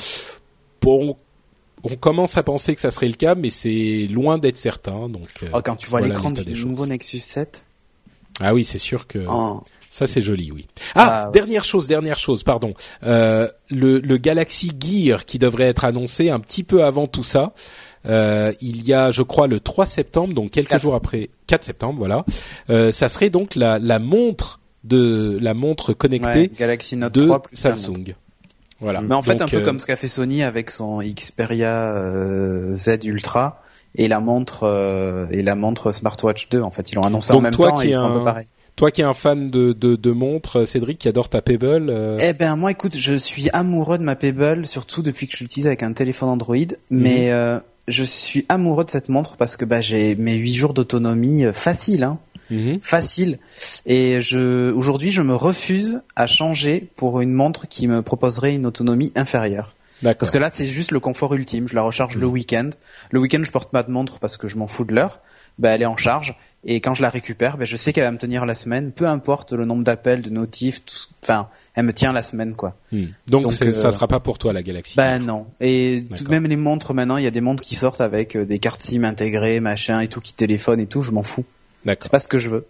[0.81, 1.15] Bon,
[1.83, 5.09] on commence à penser que ça serait le cas, mais c'est loin d'être certain.
[5.09, 6.85] Donc, euh, Oh, quand tu vois voilà l'écran l'état du des nouveau.
[6.85, 7.63] Nexus 7,
[8.39, 10.67] Ah oui, c'est sûr que oh, ça c'est joli, oui.
[10.95, 11.31] Ah, Ah, ouais.
[11.33, 12.73] dernière chose, dernière chose, pardon.
[13.03, 17.53] Euh, le, le Galaxy Gear qui devrait être annoncé un petit peu avant tout ça.
[18.07, 21.99] euh, il y a, je crois, le 3 septembre, donc quelques jours après, 4 septembre,
[21.99, 22.25] voilà.
[22.69, 27.25] Euh, ça serait donc la, la montre de la montre connectée ouais, Galaxy Note de
[27.25, 27.55] 3 plus.
[27.55, 28.15] Samsung.
[28.81, 29.01] Voilà.
[29.01, 31.93] Mais en fait, Donc, un peu euh, comme ce qu'a fait Sony avec son Xperia
[31.95, 33.61] euh, Z Ultra
[33.95, 36.61] et la montre euh, et la montre Smartwatch 2.
[36.61, 38.17] En fait, ils l'ont annoncé en même toi temps et ils es font un un-
[38.17, 38.47] peu pareil.
[38.77, 41.89] Toi qui es un fan de, de, de montres, Cédric, qui adore ta Pebble.
[41.89, 45.43] euh, Eh ben moi, écoute, je suis amoureux de ma Pebble, surtout depuis que je
[45.43, 46.55] l'utilise avec un téléphone Android.
[46.89, 50.73] Mais euh, je suis amoureux de cette montre parce que bah, j'ai mes 8 jours
[50.73, 52.19] d'autonomie euh, facile, hein,
[52.49, 52.79] mhm.
[52.81, 53.39] facile.
[53.85, 58.65] Et je aujourd'hui, je me refuse à changer pour une montre qui me proposerait une
[58.65, 59.75] autonomie inférieure.
[60.03, 61.67] Parce que là, c'est juste le confort ultime.
[61.67, 62.71] Je la recharge le week-end.
[63.11, 65.19] Le week-end, je porte pas de montre parce que je m'en fous de l'heure.
[65.59, 66.35] Ben, elle est en charge.
[66.63, 68.91] Et quand je la récupère, ben, je sais qu'elle va me tenir la semaine.
[68.91, 70.95] Peu importe le nombre d'appels, de notifs, tout...
[71.23, 72.75] enfin, elle me tient la semaine, quoi.
[72.91, 73.05] Hmm.
[73.27, 74.95] Donc, Donc, euh, ça sera pas pour toi la Galaxy.
[74.95, 75.47] Ben non.
[75.59, 78.35] Et tout de même les montres maintenant, il y a des montres qui sortent avec
[78.35, 81.01] euh, des cartes SIM intégrées, machin et tout, qui téléphonent et tout.
[81.01, 81.45] Je m'en fous.
[81.85, 82.03] D'accord.
[82.03, 82.67] C'est pas ce que je veux.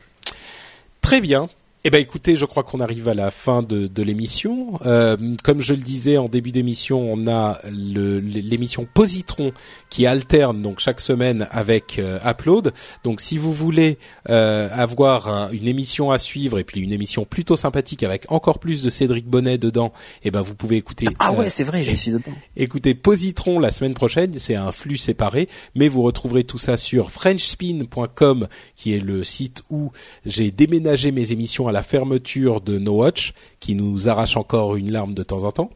[1.02, 1.50] Très bien.
[1.84, 4.80] Eh ben écoutez, je crois qu'on arrive à la fin de, de l'émission.
[4.86, 9.52] Euh, comme je le disais en début d'émission, on a l'émission Positron
[9.90, 12.72] qui alterne donc chaque semaine avec euh, Upload.
[13.04, 13.98] Donc si vous voulez
[14.30, 18.60] euh, avoir un- une émission à suivre et puis une émission plutôt sympathique avec encore
[18.60, 19.92] plus de Cédric Bonnet dedans,
[20.24, 21.08] eh ben vous pouvez écouter.
[21.18, 22.32] Ah euh, ouais, c'est vrai, je suis dedans.
[22.56, 27.10] Écoutez Positron la semaine prochaine, c'est un flux séparé, mais vous retrouverez tout ça sur
[27.10, 29.92] frenchspin.com qui est le site où
[30.28, 34.92] j'ai déménagé mes émissions à la fermeture de No Watch qui nous arrache encore une
[34.92, 35.72] larme de temps en temps.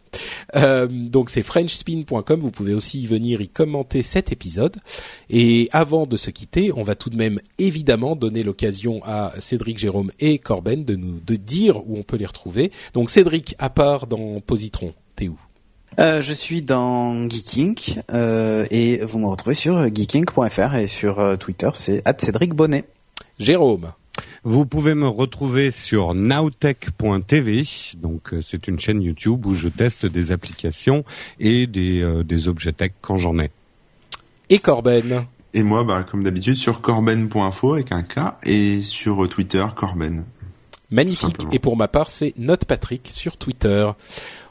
[0.55, 4.75] Euh, donc c'est frenchspin.com, vous pouvez aussi y venir y commenter cet épisode.
[5.29, 9.77] Et avant de se quitter, on va tout de même évidemment donner l'occasion à Cédric,
[9.77, 12.71] Jérôme et Corben de nous de dire où on peut les retrouver.
[12.93, 15.37] Donc Cédric, à part dans Positron, t'es où?
[15.97, 21.69] Euh, je suis dans Geeking euh, et vous me retrouvez sur geeking.fr et sur Twitter,
[21.73, 22.83] c'est Cédric Bonnet.
[23.39, 23.91] Jérôme
[24.47, 27.63] Vous pouvez me retrouver sur nowtech.tv,
[27.97, 31.03] donc euh, c'est une chaîne YouTube où je teste des applications
[31.39, 33.49] et des, euh, des objets tech quand j'en ai.
[34.51, 35.25] et Corben.
[35.55, 40.23] Et moi, bah, comme d'habitude, sur corben.info avec un K et sur euh, Twitter, Corben.
[40.91, 41.21] Magnifique.
[41.21, 41.51] Simplement.
[41.51, 43.89] Et pour ma part, c'est Note Patrick sur Twitter.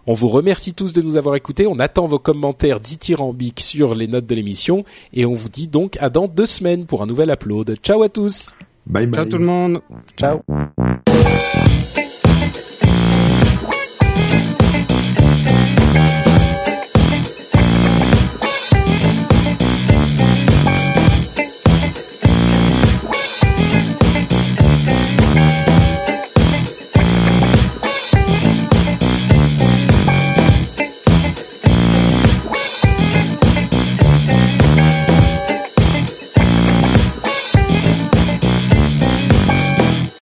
[0.08, 1.68] On vous remercie tous de nous avoir écoutés.
[1.68, 4.84] On attend vos commentaires dithyrambiques sur les notes de l'émission.
[5.12, 7.76] Et on vous dit donc à dans deux semaines pour un nouvel upload.
[7.80, 8.50] Ciao à tous
[8.86, 9.20] Bye bye.
[9.20, 9.80] Ciao tout le monde
[10.16, 10.42] Ciao.